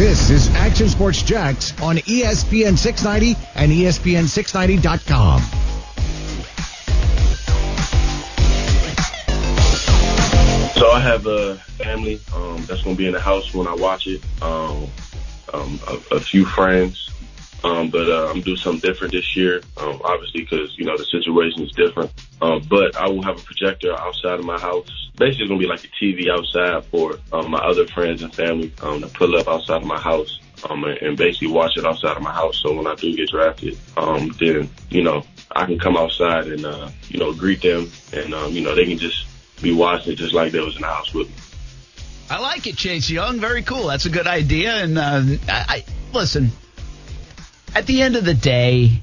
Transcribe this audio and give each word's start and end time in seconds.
This 0.00 0.30
is 0.30 0.48
Action 0.54 0.88
Sports 0.88 1.20
Jax 1.22 1.78
on 1.82 1.96
ESPN 1.96 2.78
690 2.78 3.38
and 3.54 3.70
E 3.70 3.82
ESPN690.com. 3.82 5.42
So 10.72 10.90
I 10.90 11.00
have 11.00 11.26
a 11.26 11.56
family 11.76 12.18
um, 12.34 12.64
that's 12.64 12.80
going 12.80 12.96
to 12.96 12.98
be 12.98 13.08
in 13.08 13.12
the 13.12 13.20
house 13.20 13.52
when 13.52 13.66
I 13.66 13.74
watch 13.74 14.06
it. 14.06 14.22
Um, 14.40 14.88
um, 15.52 15.78
a, 15.86 16.16
a 16.16 16.20
few 16.20 16.46
friends, 16.46 17.10
um, 17.64 17.90
but 17.90 18.08
uh, 18.08 18.28
I'm 18.30 18.40
doing 18.40 18.56
something 18.56 18.88
different 18.88 19.12
this 19.12 19.36
year. 19.36 19.62
Um, 19.76 20.00
obviously, 20.04 20.42
because 20.42 20.76
you 20.78 20.84
know 20.84 20.96
the 20.96 21.04
situation 21.04 21.62
is 21.62 21.72
different. 21.72 22.12
Um, 22.40 22.66
but 22.68 22.96
I 22.96 23.06
will 23.08 23.22
have 23.22 23.38
a 23.38 23.42
projector 23.42 23.98
outside 23.98 24.38
of 24.38 24.44
my 24.44 24.58
house. 24.58 25.10
Basically, 25.16 25.44
it's 25.44 25.52
to 25.52 25.58
be 25.58 25.66
like 25.66 25.84
a 25.84 25.88
TV 25.88 26.30
outside 26.30 26.84
for 26.86 27.18
um, 27.32 27.50
my 27.50 27.58
other 27.58 27.86
friends 27.86 28.22
and 28.22 28.34
family 28.34 28.72
um, 28.82 29.02
to 29.02 29.08
pull 29.08 29.36
up 29.36 29.48
outside 29.48 29.82
of 29.82 29.86
my 29.86 30.00
house. 30.00 30.40
Um, 30.68 30.84
and, 30.84 30.98
and 30.98 31.16
basically 31.16 31.48
watch 31.48 31.78
it 31.78 31.86
outside 31.86 32.18
of 32.18 32.22
my 32.22 32.34
house. 32.34 32.60
So 32.62 32.74
when 32.74 32.86
I 32.86 32.94
do 32.94 33.16
get 33.16 33.30
drafted, 33.30 33.78
um, 33.96 34.28
then 34.38 34.68
you 34.90 35.02
know 35.02 35.24
I 35.52 35.64
can 35.64 35.78
come 35.78 35.96
outside 35.96 36.48
and 36.48 36.66
uh, 36.66 36.90
you 37.08 37.18
know 37.18 37.32
greet 37.32 37.62
them, 37.62 37.90
and 38.12 38.34
um, 38.34 38.52
you 38.52 38.60
know 38.60 38.74
they 38.74 38.84
can 38.84 38.98
just 38.98 39.26
be 39.62 39.72
watching 39.72 40.12
it 40.12 40.16
just 40.16 40.34
like 40.34 40.52
they 40.52 40.60
was 40.60 40.76
in 40.76 40.82
the 40.82 40.88
house 40.88 41.14
with 41.14 41.28
me. 41.28 41.34
I 42.28 42.38
like 42.40 42.66
it, 42.66 42.76
Chase 42.76 43.08
Young. 43.08 43.40
Very 43.40 43.62
cool. 43.62 43.88
That's 43.88 44.04
a 44.04 44.10
good 44.10 44.26
idea. 44.26 44.74
And 44.74 44.98
uh, 44.98 45.22
I, 45.48 45.64
I 45.68 45.84
listen. 46.12 46.52
At 47.74 47.86
the 47.86 48.02
end 48.02 48.16
of 48.16 48.24
the 48.24 48.34
day, 48.34 49.02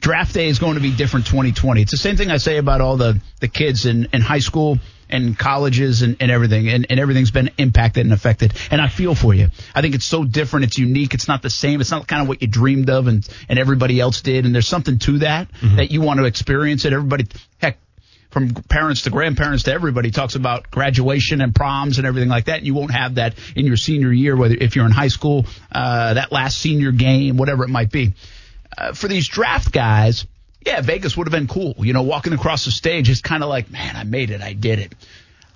draft 0.00 0.34
day 0.34 0.48
is 0.48 0.58
going 0.58 0.74
to 0.74 0.80
be 0.80 0.94
different 0.94 1.26
2020. 1.26 1.82
It's 1.82 1.90
the 1.90 1.96
same 1.96 2.16
thing 2.16 2.30
I 2.30 2.38
say 2.38 2.56
about 2.56 2.80
all 2.80 2.96
the 2.96 3.20
the 3.40 3.48
kids 3.48 3.84
in 3.86 4.08
in 4.12 4.20
high 4.20 4.38
school 4.38 4.78
and 5.10 5.38
colleges 5.38 6.02
and, 6.02 6.16
and 6.20 6.30
everything, 6.30 6.68
and, 6.68 6.86
and 6.90 7.00
everything's 7.00 7.30
been 7.30 7.50
impacted 7.56 8.04
and 8.04 8.12
affected. 8.12 8.52
And 8.70 8.80
I 8.80 8.88
feel 8.88 9.14
for 9.14 9.32
you. 9.32 9.48
I 9.74 9.80
think 9.80 9.94
it's 9.94 10.04
so 10.04 10.24
different. 10.24 10.66
It's 10.66 10.78
unique. 10.78 11.14
It's 11.14 11.28
not 11.28 11.40
the 11.40 11.50
same. 11.50 11.80
It's 11.80 11.90
not 11.90 12.06
kind 12.06 12.20
of 12.22 12.28
what 12.28 12.42
you 12.42 12.48
dreamed 12.48 12.90
of 12.90 13.06
and 13.06 13.26
and 13.48 13.58
everybody 13.58 14.00
else 14.00 14.22
did. 14.22 14.44
And 14.44 14.54
there's 14.54 14.68
something 14.68 14.98
to 15.00 15.18
that 15.18 15.50
mm-hmm. 15.52 15.76
that 15.76 15.90
you 15.90 16.00
want 16.00 16.20
to 16.20 16.24
experience 16.24 16.84
it. 16.84 16.92
Everybody, 16.92 17.26
heck, 17.58 17.78
from 18.30 18.50
parents 18.52 19.02
to 19.02 19.10
grandparents 19.10 19.64
to 19.64 19.72
everybody 19.72 20.10
talks 20.10 20.34
about 20.34 20.70
graduation 20.70 21.40
and 21.40 21.54
proms 21.54 21.98
and 21.98 22.06
everything 22.06 22.28
like 22.28 22.46
that. 22.46 22.58
And 22.58 22.66
you 22.66 22.74
won't 22.74 22.92
have 22.92 23.16
that 23.16 23.34
in 23.56 23.66
your 23.66 23.76
senior 23.76 24.12
year, 24.12 24.36
whether 24.36 24.54
if 24.54 24.76
you're 24.76 24.86
in 24.86 24.92
high 24.92 25.08
school, 25.08 25.46
uh, 25.72 26.14
that 26.14 26.30
last 26.30 26.58
senior 26.58 26.92
game, 26.92 27.36
whatever 27.36 27.64
it 27.64 27.68
might 27.68 27.90
be. 27.90 28.14
Uh, 28.76 28.92
for 28.92 29.08
these 29.08 29.28
draft 29.28 29.72
guys, 29.72 30.26
yeah, 30.64 30.80
Vegas 30.82 31.16
would 31.16 31.26
have 31.26 31.32
been 31.32 31.48
cool. 31.48 31.74
You 31.78 31.92
know, 31.92 32.02
walking 32.02 32.32
across 32.32 32.64
the 32.64 32.70
stage 32.70 33.08
is 33.08 33.22
kind 33.22 33.42
of 33.42 33.48
like, 33.48 33.70
man, 33.70 33.96
I 33.96 34.04
made 34.04 34.30
it. 34.30 34.42
I 34.42 34.52
did 34.52 34.78
it. 34.78 34.94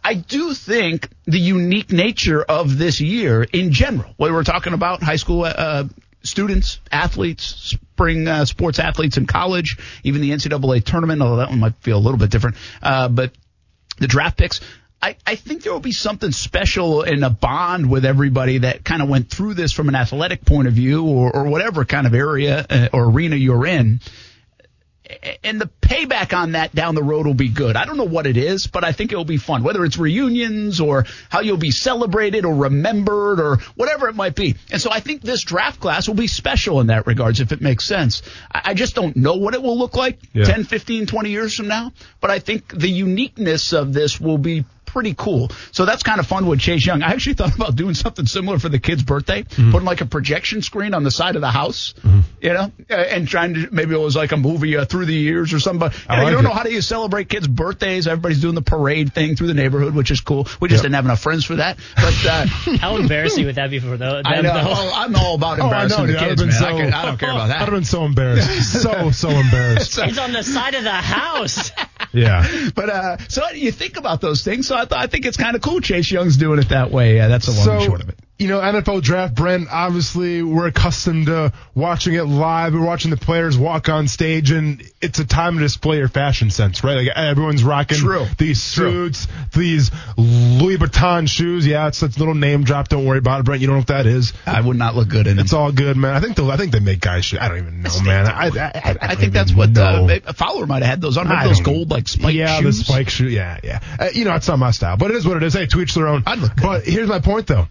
I 0.04 0.14
do 0.14 0.52
think 0.54 1.08
the 1.26 1.38
unique 1.38 1.92
nature 1.92 2.42
of 2.42 2.76
this 2.76 3.00
year 3.00 3.42
in 3.42 3.72
general, 3.72 4.12
whether 4.16 4.34
we're 4.34 4.42
talking 4.42 4.72
about 4.72 5.02
high 5.02 5.16
school 5.16 5.44
uh, 5.44 5.84
students, 6.22 6.80
athletes, 6.90 7.44
spring 7.44 8.28
uh, 8.28 8.44
sports 8.44 8.78
athletes 8.78 9.16
in 9.16 9.26
college, 9.26 9.76
even 10.04 10.20
the 10.20 10.30
NCAA 10.30 10.84
tournament, 10.84 11.22
although 11.22 11.36
that 11.36 11.50
one 11.50 11.60
might 11.60 11.74
feel 11.80 11.98
a 11.98 12.00
little 12.00 12.18
bit 12.18 12.30
different. 12.30 12.56
Uh, 12.82 13.08
but 13.08 13.32
the 13.98 14.06
draft 14.06 14.38
picks, 14.38 14.60
I, 15.00 15.16
I 15.26 15.34
think 15.34 15.62
there 15.62 15.72
will 15.72 15.80
be 15.80 15.92
something 15.92 16.30
special 16.30 17.02
in 17.02 17.24
a 17.24 17.30
bond 17.30 17.90
with 17.90 18.04
everybody 18.04 18.58
that 18.58 18.84
kind 18.84 19.02
of 19.02 19.08
went 19.08 19.30
through 19.30 19.54
this 19.54 19.72
from 19.72 19.88
an 19.88 19.96
athletic 19.96 20.44
point 20.44 20.68
of 20.68 20.74
view 20.74 21.04
or, 21.04 21.34
or 21.34 21.44
whatever 21.44 21.84
kind 21.84 22.06
of 22.06 22.14
area 22.14 22.64
uh, 22.70 22.88
or 22.92 23.06
arena 23.06 23.36
you're 23.36 23.66
in 23.66 24.00
and 25.44 25.60
the 25.60 25.68
payback 25.80 26.36
on 26.36 26.52
that 26.52 26.74
down 26.74 26.94
the 26.94 27.02
road 27.02 27.26
will 27.26 27.34
be 27.34 27.48
good. 27.48 27.76
I 27.76 27.84
don't 27.84 27.96
know 27.96 28.04
what 28.04 28.26
it 28.26 28.36
is, 28.36 28.66
but 28.66 28.84
I 28.84 28.92
think 28.92 29.12
it 29.12 29.16
will 29.16 29.24
be 29.24 29.36
fun, 29.36 29.62
whether 29.62 29.84
it's 29.84 29.98
reunions 29.98 30.80
or 30.80 31.04
how 31.28 31.40
you'll 31.40 31.56
be 31.56 31.70
celebrated 31.70 32.44
or 32.44 32.54
remembered 32.54 33.40
or 33.40 33.56
whatever 33.74 34.08
it 34.08 34.14
might 34.14 34.34
be. 34.34 34.56
And 34.70 34.80
so 34.80 34.90
I 34.90 35.00
think 35.00 35.22
this 35.22 35.42
draft 35.42 35.80
class 35.80 36.08
will 36.08 36.14
be 36.14 36.26
special 36.28 36.80
in 36.80 36.86
that 36.86 37.06
regards, 37.06 37.40
if 37.40 37.52
it 37.52 37.60
makes 37.60 37.84
sense. 37.84 38.22
I 38.52 38.72
I 38.72 38.74
just 38.74 38.94
don't 38.94 39.16
know 39.16 39.34
what 39.34 39.52
it 39.52 39.62
will 39.62 39.76
look 39.78 39.96
like 39.96 40.18
Yeah. 40.32 40.44
10, 40.44 40.64
15, 40.64 41.06
20 41.06 41.30
years 41.30 41.54
from 41.54 41.68
now, 41.68 41.92
but 42.22 42.30
I 42.30 42.38
think 42.38 42.72
the 42.74 42.88
uniqueness 42.88 43.74
of 43.74 43.92
this 43.92 44.18
will 44.18 44.38
be 44.38 44.64
pretty 44.92 45.14
cool. 45.14 45.50
So 45.72 45.84
that's 45.84 46.02
kind 46.02 46.20
of 46.20 46.26
fun 46.26 46.46
with 46.46 46.60
Chase 46.60 46.84
Young. 46.86 47.02
I 47.02 47.08
actually 47.12 47.34
thought 47.34 47.54
about 47.54 47.74
doing 47.76 47.94
something 47.94 48.26
similar 48.26 48.58
for 48.58 48.68
the 48.68 48.78
kid's 48.78 49.02
birthday, 49.02 49.42
Mm-hmm. 49.42 49.70
putting 49.72 49.86
like 49.86 50.00
a 50.00 50.06
projection 50.06 50.62
screen 50.62 50.94
on 50.94 51.02
the 51.04 51.10
side 51.10 51.34
of 51.36 51.40
the 51.42 51.50
house, 51.50 51.94
you 52.40 52.52
know, 52.52 52.70
uh, 52.90 52.94
and 52.94 53.26
trying 53.28 53.54
to 53.54 53.68
maybe 53.72 53.94
it 53.94 53.98
was 53.98 54.14
like 54.16 54.32
a 54.32 54.36
movie 54.36 54.76
uh, 54.76 54.84
through 54.84 55.06
the 55.06 55.14
years 55.14 55.52
or 55.52 55.60
something. 55.60 55.80
But 55.80 55.94
you, 55.94 56.00
I 56.08 56.16
know, 56.16 56.24
you 56.28 56.30
don't 56.32 56.44
it. 56.44 56.48
know 56.48 56.54
how 56.54 56.62
do 56.62 56.72
you 56.72 56.80
celebrate 56.80 57.28
kids' 57.28 57.48
birthdays? 57.48 58.06
Everybody's 58.06 58.40
doing 58.40 58.54
the 58.54 58.62
parade 58.62 59.12
thing 59.14 59.36
through 59.36 59.48
the 59.48 59.54
neighborhood, 59.54 59.94
which 59.94 60.10
is 60.10 60.20
cool. 60.20 60.46
We 60.60 60.68
just 60.68 60.78
Yep. 60.80 60.82
didn't 60.82 60.94
have 60.96 61.04
enough 61.06 61.20
friends 61.20 61.44
for 61.44 61.56
that. 61.56 61.78
But 61.96 62.26
uh, 62.26 62.46
How 62.78 62.96
embarrassing 62.96 63.46
would 63.46 63.54
that 63.56 63.70
be 63.70 63.78
for 63.80 63.96
those? 63.96 64.22
I 64.26 64.40
know 64.42 64.52
oh, 64.54 64.92
I'm 64.94 65.14
all 65.16 65.34
about 65.36 65.58
Oh, 65.60 65.62
I 65.62 65.84
embarrassing 65.84 65.98
know. 65.98 66.06
the 66.06 66.12
dude. 66.12 66.16
I'd 66.16 66.20
have 66.22 66.28
kids, 66.30 66.42
been 66.42 66.48
man. 66.50 66.58
so, 66.58 66.66
I, 66.66 66.84
could- 66.84 66.92
I 66.94 67.04
don't 67.06 67.18
care 67.18 67.30
about 67.30 67.46
that. 67.48 67.56
I'd 67.56 67.64
have 67.64 67.70
been 67.70 67.84
so 67.84 68.04
embarrassed. 68.04 68.80
so, 68.82 69.10
so 69.10 69.28
embarrassed. 69.30 69.98
It's 69.98 70.18
on 70.18 70.32
the 70.32 70.42
side 70.42 70.74
of 70.74 70.84
the 70.84 70.90
house. 70.90 71.70
Yeah. 72.12 72.46
But 72.74 72.88
uh, 72.88 73.18
so 73.28 73.50
you 73.50 73.70
think 73.70 73.96
about 73.96 74.20
those 74.20 74.42
things. 74.42 74.66
So 74.66 74.76
I, 74.76 74.84
th- 74.84 74.98
I 74.98 75.06
think 75.06 75.26
it's 75.26 75.36
kind 75.36 75.56
of 75.56 75.62
cool. 75.62 75.80
Chase 75.80 76.10
Young's 76.10 76.36
doing 76.36 76.58
it 76.58 76.70
that 76.70 76.90
way. 76.90 77.16
Yeah, 77.16 77.28
that's 77.28 77.48
a 77.48 77.50
long 77.50 77.68
and 77.68 77.82
so, 77.82 77.86
short 77.86 78.02
of 78.02 78.08
it. 78.08 78.18
You 78.42 78.48
know, 78.48 78.58
NFL 78.58 79.02
draft, 79.02 79.36
Brent, 79.36 79.68
obviously 79.70 80.42
we're 80.42 80.66
accustomed 80.66 81.26
to 81.26 81.52
watching 81.76 82.14
it 82.14 82.24
live. 82.24 82.74
We're 82.74 82.84
watching 82.84 83.12
the 83.12 83.16
players 83.16 83.56
walk 83.56 83.88
on 83.88 84.08
stage 84.08 84.50
and 84.50 84.82
it's 85.00 85.20
a 85.20 85.24
time 85.24 85.54
to 85.54 85.60
display 85.60 85.98
your 85.98 86.08
fashion 86.08 86.50
sense, 86.50 86.82
right? 86.82 86.96
Like 86.96 87.16
everyone's 87.16 87.62
rocking 87.62 87.98
True. 87.98 88.26
these 88.38 88.74
True. 88.74 89.12
suits, 89.12 89.28
these 89.54 89.92
Louis 90.16 90.76
Vuitton 90.76 91.28
shoes. 91.28 91.64
Yeah, 91.64 91.86
it's 91.86 92.02
a 92.02 92.06
little 92.06 92.34
name 92.34 92.64
drop. 92.64 92.88
Don't 92.88 93.06
worry 93.06 93.18
about 93.18 93.38
it, 93.38 93.42
Brent. 93.44 93.60
You 93.60 93.68
don't 93.68 93.76
know 93.76 93.80
what 93.80 93.86
that 93.88 94.06
is. 94.06 94.32
I 94.44 94.60
would 94.60 94.76
not 94.76 94.96
look 94.96 95.08
good 95.08 95.28
in 95.28 95.38
it. 95.38 95.42
It's 95.42 95.52
all 95.52 95.70
good, 95.70 95.96
man. 95.96 96.16
I 96.16 96.18
think 96.18 96.34
the, 96.34 96.44
I 96.46 96.56
think 96.56 96.72
they 96.72 96.80
make 96.80 96.98
guys 96.98 97.24
shoes. 97.24 97.38
I 97.40 97.46
don't 97.46 97.58
even 97.58 97.82
know, 97.82 98.02
man. 98.02 98.26
I, 98.26 98.48
I, 98.48 98.72
I, 98.74 98.96
I, 99.00 99.14
think 99.14 99.32
that's 99.32 99.54
what 99.54 99.78
uh, 99.78 100.18
a 100.26 100.32
follower 100.32 100.66
might 100.66 100.82
have 100.82 100.90
had 100.90 101.00
those 101.00 101.16
on. 101.16 101.28
Those 101.28 101.60
gold 101.60 101.92
like 101.92 102.08
spike 102.08 102.34
yeah, 102.34 102.58
shoes? 102.58 102.64
Yeah, 102.64 102.70
the 102.70 102.72
spike 102.72 103.08
shoe. 103.08 103.28
Yeah, 103.28 103.60
yeah. 103.62 103.78
Uh, 104.00 104.08
you 104.12 104.24
know, 104.24 104.34
it's 104.34 104.48
not 104.48 104.58
my 104.58 104.72
style, 104.72 104.96
but 104.96 105.12
it 105.12 105.16
is 105.16 105.26
what 105.26 105.36
it 105.36 105.44
is. 105.44 105.54
Hey, 105.54 105.66
to 105.66 105.80
each 105.80 105.94
their 105.94 106.08
own. 106.08 106.24
I'd 106.26 106.40
look 106.40 106.56
good. 106.56 106.62
But 106.62 106.84
here's 106.84 107.08
my 107.08 107.20
point, 107.20 107.46
though. 107.46 107.68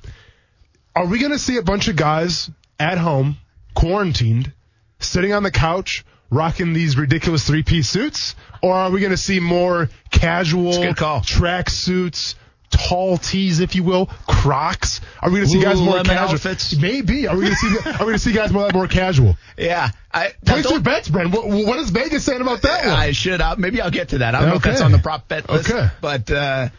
Are 0.95 1.05
we 1.05 1.19
going 1.19 1.31
to 1.31 1.39
see 1.39 1.57
a 1.57 1.61
bunch 1.61 1.87
of 1.87 1.95
guys 1.95 2.49
at 2.79 2.97
home, 2.97 3.37
quarantined, 3.73 4.51
sitting 4.99 5.33
on 5.33 5.43
the 5.43 5.51
couch, 5.51 6.03
rocking 6.29 6.73
these 6.73 6.97
ridiculous 6.97 7.45
three-piece 7.45 7.87
suits, 7.87 8.35
or 8.61 8.73
are 8.73 8.91
we 8.91 8.99
going 8.99 9.11
to 9.11 9.17
see 9.17 9.39
more 9.39 9.89
casual 10.11 10.93
track 11.23 11.69
suits? 11.69 12.35
Tall 12.69 13.17
tees, 13.17 13.59
if 13.59 13.75
you 13.75 13.83
will, 13.83 14.05
Crocs. 14.27 15.01
Are 15.21 15.29
we 15.29 15.39
going 15.39 15.45
to 15.45 15.51
see 15.51 15.61
guys 15.61 15.81
more 15.81 16.03
casual? 16.03 16.35
outfits? 16.35 16.73
Maybe. 16.77 17.27
Are 17.27 17.35
we 17.35 17.41
going 17.41 17.53
to 17.53 17.57
see? 17.57 17.89
Are 17.89 17.91
we 17.91 17.97
going 17.97 18.13
to 18.13 18.19
see 18.19 18.31
guys 18.31 18.53
more 18.53 18.69
more 18.73 18.87
casual? 18.87 19.35
Yeah. 19.57 19.89
I, 20.13 20.31
Place 20.45 20.69
your 20.69 20.79
bets, 20.79 21.09
Brent. 21.09 21.31
What, 21.33 21.47
what 21.47 21.79
is 21.79 21.89
Vegas 21.89 22.23
saying 22.23 22.39
about 22.39 22.61
that 22.61 22.85
one? 22.85 22.93
I 22.95 23.11
should. 23.11 23.41
Uh, 23.41 23.57
maybe 23.57 23.81
I'll 23.81 23.91
get 23.91 24.09
to 24.09 24.19
that. 24.19 24.35
I 24.35 24.39
don't 24.39 24.49
know 24.49 24.55
if 24.55 24.63
that's 24.63 24.79
on 24.79 24.93
the 24.93 24.99
prop 24.99 25.27
bet 25.27 25.49
list. 25.49 25.69
Okay. 25.69 25.89
But 25.99 26.31
uh, 26.31 26.69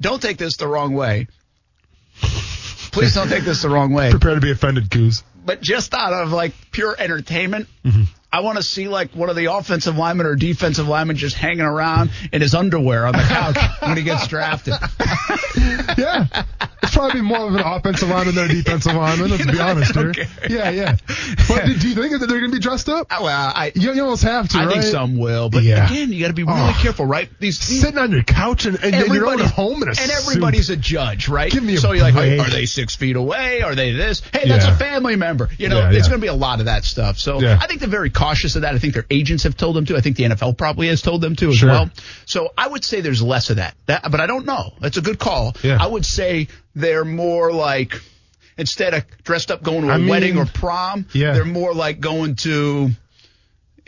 don't 0.00 0.20
take 0.20 0.36
this 0.36 0.56
the 0.56 0.66
wrong 0.66 0.94
way. 0.94 1.28
Please 2.92 3.14
don't 3.14 3.28
take 3.28 3.44
this 3.44 3.62
the 3.62 3.68
wrong 3.68 3.92
way. 3.92 4.10
Prepare 4.10 4.34
to 4.34 4.40
be 4.40 4.50
offended, 4.50 4.90
Coos. 4.90 5.22
But 5.44 5.60
just 5.60 5.94
out 5.94 6.12
of 6.12 6.32
like 6.32 6.52
pure 6.70 6.94
entertainment, 6.98 7.68
Mm-hmm. 7.84 8.02
I 8.32 8.40
want 8.40 8.58
to 8.58 8.62
see 8.62 8.88
like 8.88 9.10
one 9.12 9.28
of 9.28 9.36
the 9.36 9.52
offensive 9.52 9.96
linemen 9.96 10.26
or 10.26 10.36
defensive 10.36 10.86
linemen 10.86 11.16
just 11.16 11.34
hanging 11.36 11.60
around 11.62 12.10
in 12.32 12.40
his 12.42 12.54
underwear 12.54 13.06
on 13.06 13.12
the 13.12 13.18
couch 13.22 13.58
when 13.82 13.96
he 13.96 14.02
gets 14.02 14.26
drafted. 14.28 14.74
Yeah. 15.98 16.26
It's 16.82 16.94
probably 16.94 17.20
more 17.20 17.46
of 17.48 17.54
an 17.54 17.60
offensive 17.60 18.08
lineman 18.08 18.34
than 18.34 18.50
a 18.50 18.54
defensive 18.54 18.94
lineman, 18.94 19.30
let's 19.30 19.44
You 19.46 19.52
be 19.52 19.58
know, 19.58 19.66
honest 19.68 19.94
here. 19.94 20.12
care. 20.12 20.26
Yeah, 20.48 20.70
yeah. 20.70 20.96
But 21.48 21.64
do 21.66 21.88
you 21.88 21.94
think 21.94 22.12
that 22.18 22.26
they're 22.28 22.38
going 22.40 22.50
to 22.50 22.56
be 22.56 22.60
dressed 22.62 22.88
up? 22.88 23.08
Oh, 23.10 23.24
well, 23.24 23.52
I, 23.54 23.72
You, 23.74 23.92
you 23.92 24.02
almost 24.02 24.22
have 24.22 24.48
to, 24.50 24.58
I 24.58 24.64
right? 24.64 24.72
think 24.72 24.84
some 24.84 25.18
will, 25.18 25.50
but 25.50 25.62
Yeah. 25.62 25.86
again, 25.90 26.12
you 26.12 26.20
got 26.20 26.28
to 26.28 26.32
be 26.34 26.42
really 26.44 26.58
Oh. 26.58 26.78
careful, 26.80 27.04
right? 27.06 27.28
These, 27.38 27.58
Sitting 27.58 27.98
on 27.98 28.10
your 28.12 28.22
couch 28.22 28.64
and, 28.64 28.82
and 28.82 28.94
in 28.94 29.12
your 29.12 29.26
own 29.28 29.40
home 29.40 29.82
in 29.82 29.88
a 29.88 29.90
and 29.90 29.98
suit. 29.98 30.10
everybody's 30.28 30.70
a 30.70 30.76
judge, 30.76 31.28
right? 31.28 31.50
Give 31.52 31.62
me 31.62 31.74
a 31.74 31.78
so 31.78 31.92
you're 31.92 32.02
like, 32.02 32.14
are 32.14 32.50
they 32.50 32.66
six 32.66 32.96
feet 32.96 33.16
away? 33.16 33.60
Are 33.62 33.74
they 33.74 33.92
this? 33.92 34.22
Hey, 34.32 34.48
that's 34.48 34.64
Yeah. 34.64 34.74
a 34.74 34.78
family 34.78 35.16
member. 35.16 35.48
You 35.58 35.68
know, 35.68 35.80
Yeah, 35.80 35.92
there's 35.92 36.08
going 36.08 36.20
to 36.20 36.24
be 36.24 36.28
a 36.28 36.34
lot 36.34 36.60
of 36.60 36.66
that 36.66 36.84
stuff. 36.84 37.18
So. 37.18 37.40
I 37.46 37.66
think 37.66 37.80
they're 37.80 37.88
very 37.90 38.10
cautious 38.20 38.54
of 38.56 38.62
that. 38.62 38.74
I 38.74 38.78
think 38.78 38.94
their 38.94 39.06
agents 39.10 39.44
have 39.44 39.56
told 39.56 39.76
them 39.76 39.86
to. 39.86 39.96
I 39.96 40.00
think 40.00 40.16
the 40.16 40.24
NFL 40.24 40.56
probably 40.58 40.88
has 40.88 41.00
told 41.02 41.20
them 41.22 41.36
to 41.36 41.48
as 41.48 41.56
Sure. 41.56 41.68
well. 41.70 41.90
So 42.26 42.50
I 42.56 42.68
would 42.68 42.84
say 42.84 43.00
there's 43.00 43.22
less 43.22 43.50
of 43.50 43.56
that. 43.56 43.74
that. 43.86 44.02
But 44.10 44.20
I 44.20 44.26
don't 44.26 44.46
know. 44.46 44.72
That's 44.80 44.96
a 44.98 45.02
good 45.02 45.18
call. 45.18 45.54
Yeah. 45.62 45.78
I 45.80 45.86
would 45.86 46.04
say 46.04 46.48
they're 46.74 47.04
more 47.04 47.52
like 47.52 47.94
instead 48.58 48.92
of 48.94 49.04
dressed 49.24 49.50
up 49.50 49.62
going 49.62 49.82
to 49.82 49.88
a 49.90 49.94
I 49.94 49.98
mean, 49.98 50.08
wedding 50.08 50.36
or 50.36 50.44
prom, 50.46 51.06
yeah. 51.14 51.32
they're 51.32 51.44
more 51.46 51.72
like 51.74 52.00
going 52.00 52.36
to, 52.36 52.90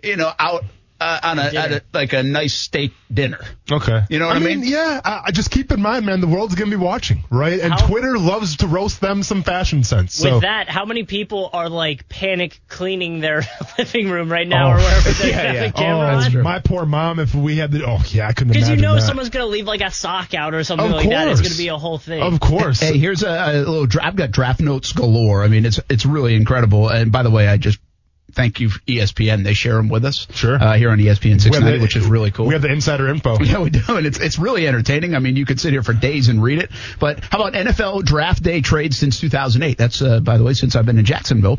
you 0.02 0.16
know, 0.16 0.32
out 0.38 0.64
uh, 1.02 1.20
on 1.22 1.38
a, 1.38 1.42
at 1.42 1.72
a 1.72 1.82
like 1.92 2.12
a 2.12 2.22
nice 2.22 2.54
steak 2.54 2.92
dinner. 3.12 3.38
Okay. 3.70 4.02
You 4.08 4.18
know 4.18 4.26
what 4.28 4.36
I 4.36 4.40
mean? 4.40 4.62
Yeah. 4.64 5.00
I, 5.04 5.22
I 5.26 5.30
just 5.32 5.50
keep 5.50 5.72
in 5.72 5.80
mind, 5.82 6.06
man, 6.06 6.20
the 6.20 6.26
world's 6.28 6.54
gonna 6.54 6.70
be 6.70 6.76
watching, 6.76 7.24
right? 7.30 7.58
And 7.60 7.72
How- 7.72 7.86
Twitter 7.86 8.18
loves 8.18 8.58
to 8.58 8.66
roast 8.66 9.00
them 9.00 9.22
some 9.22 9.42
fashion 9.42 9.84
sense. 9.84 10.20
With 10.22 10.32
So 10.32 10.40
that, 10.40 10.68
how 10.68 10.84
many 10.84 11.04
people 11.04 11.50
are 11.52 11.68
like 11.68 12.08
panic 12.08 12.60
cleaning 12.68 13.20
their 13.20 13.42
living 13.78 14.08
room 14.10 14.30
right 14.30 14.46
now 14.46 14.68
Oh, 14.68 14.72
or 14.72 14.76
wherever 14.76 15.10
they 15.10 15.28
yeah, 15.30 15.36
have 15.40 15.54
yeah. 15.54 15.66
the 15.66 15.72
camera 15.72 16.20
oh, 16.34 16.38
on? 16.38 16.42
my 16.42 16.58
poor 16.60 16.86
mom. 16.86 17.18
If 17.18 17.34
we 17.34 17.56
had 17.56 17.72
the, 17.72 17.84
oh 17.86 18.02
yeah, 18.10 18.28
I 18.28 18.32
couldn't 18.32 18.52
Because 18.52 18.68
you 18.70 18.76
know 18.76 18.94
that. 18.94 19.02
someone's 19.02 19.30
gonna 19.30 19.46
leave 19.46 19.66
like 19.66 19.80
a 19.80 19.90
sock 19.90 20.34
out 20.34 20.54
or 20.54 20.62
something 20.64 20.86
Of 20.86 20.92
like 20.96 21.08
that. 21.08 21.28
It's 21.28 21.40
gonna 21.40 21.54
be 21.56 21.68
a 21.68 21.76
whole 21.78 21.98
thing. 21.98 22.22
Of 22.22 22.38
course. 22.40 22.80
Hey, 22.80 22.98
here's 22.98 23.22
a, 23.22 23.28
a 23.28 23.52
little. 23.58 23.86
Dra- 23.86 24.06
I've 24.06 24.16
got 24.16 24.30
draft 24.30 24.60
notes 24.60 24.92
galore. 24.92 25.42
I 25.42 25.48
mean, 25.48 25.66
it's 25.66 25.80
it's 25.88 26.06
really 26.06 26.34
incredible. 26.34 26.88
And 26.88 27.10
by 27.10 27.22
the 27.22 27.30
way, 27.30 27.48
I 27.48 27.56
just 27.56 27.78
thank 28.34 28.60
you 28.60 28.68
ESPN. 28.86 29.44
They 29.44 29.54
share 29.54 29.74
them 29.74 29.88
with 29.88 30.04
us. 30.04 30.26
Sure. 30.32 30.56
Uh, 30.62 30.74
here 30.76 30.90
on 30.90 30.98
ESPN 30.98 31.24
We 31.24 31.30
have 31.32 31.40
690, 31.42 31.78
the- 31.78 31.82
which 31.82 31.96
is 31.96 32.06
really 32.06 32.30
cool. 32.30 32.46
We 32.46 32.54
have 32.54 32.62
the 32.62 32.72
insider 32.72 33.08
info. 33.08 33.38
Yeah, 33.42 33.60
we 33.60 33.70
do, 33.70 33.80
and 33.88 34.06
it's 34.06 34.18
it's 34.18 34.38
really 34.38 34.66
entertaining. 34.66 35.14
I 35.14 35.18
mean, 35.18 35.36
you 35.36 35.44
could 35.46 35.60
sit 35.60 35.72
here 35.72 35.82
for 35.82 35.92
days 35.92 36.28
and 36.28 36.42
read 36.42 36.58
it. 36.58 36.70
But 36.98 37.22
how 37.24 37.38
about 37.42 37.52
NFL 37.54 38.04
draft 38.04 38.42
day 38.42 38.60
trades 38.60 38.96
since 38.98 39.20
2008? 39.20 39.76
That's 39.78 40.00
uh, 40.02 40.20
by 40.20 40.38
the 40.38 40.44
way, 40.44 40.54
since 40.54 40.76
I've 40.76 40.86
been 40.86 40.98
in 40.98 41.04
Jacksonville. 41.04 41.58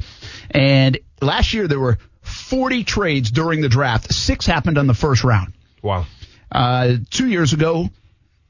And 0.51 0.97
last 1.21 1.53
year 1.53 1.67
there 1.67 1.79
were 1.79 1.97
40 2.21 2.83
trades 2.83 3.31
during 3.31 3.61
the 3.61 3.69
draft. 3.69 4.13
Six 4.13 4.45
happened 4.45 4.77
on 4.77 4.87
the 4.87 4.93
first 4.93 5.23
round. 5.23 5.53
Wow. 5.81 6.05
Uh, 6.51 6.95
two 7.09 7.27
years 7.27 7.53
ago, 7.53 7.89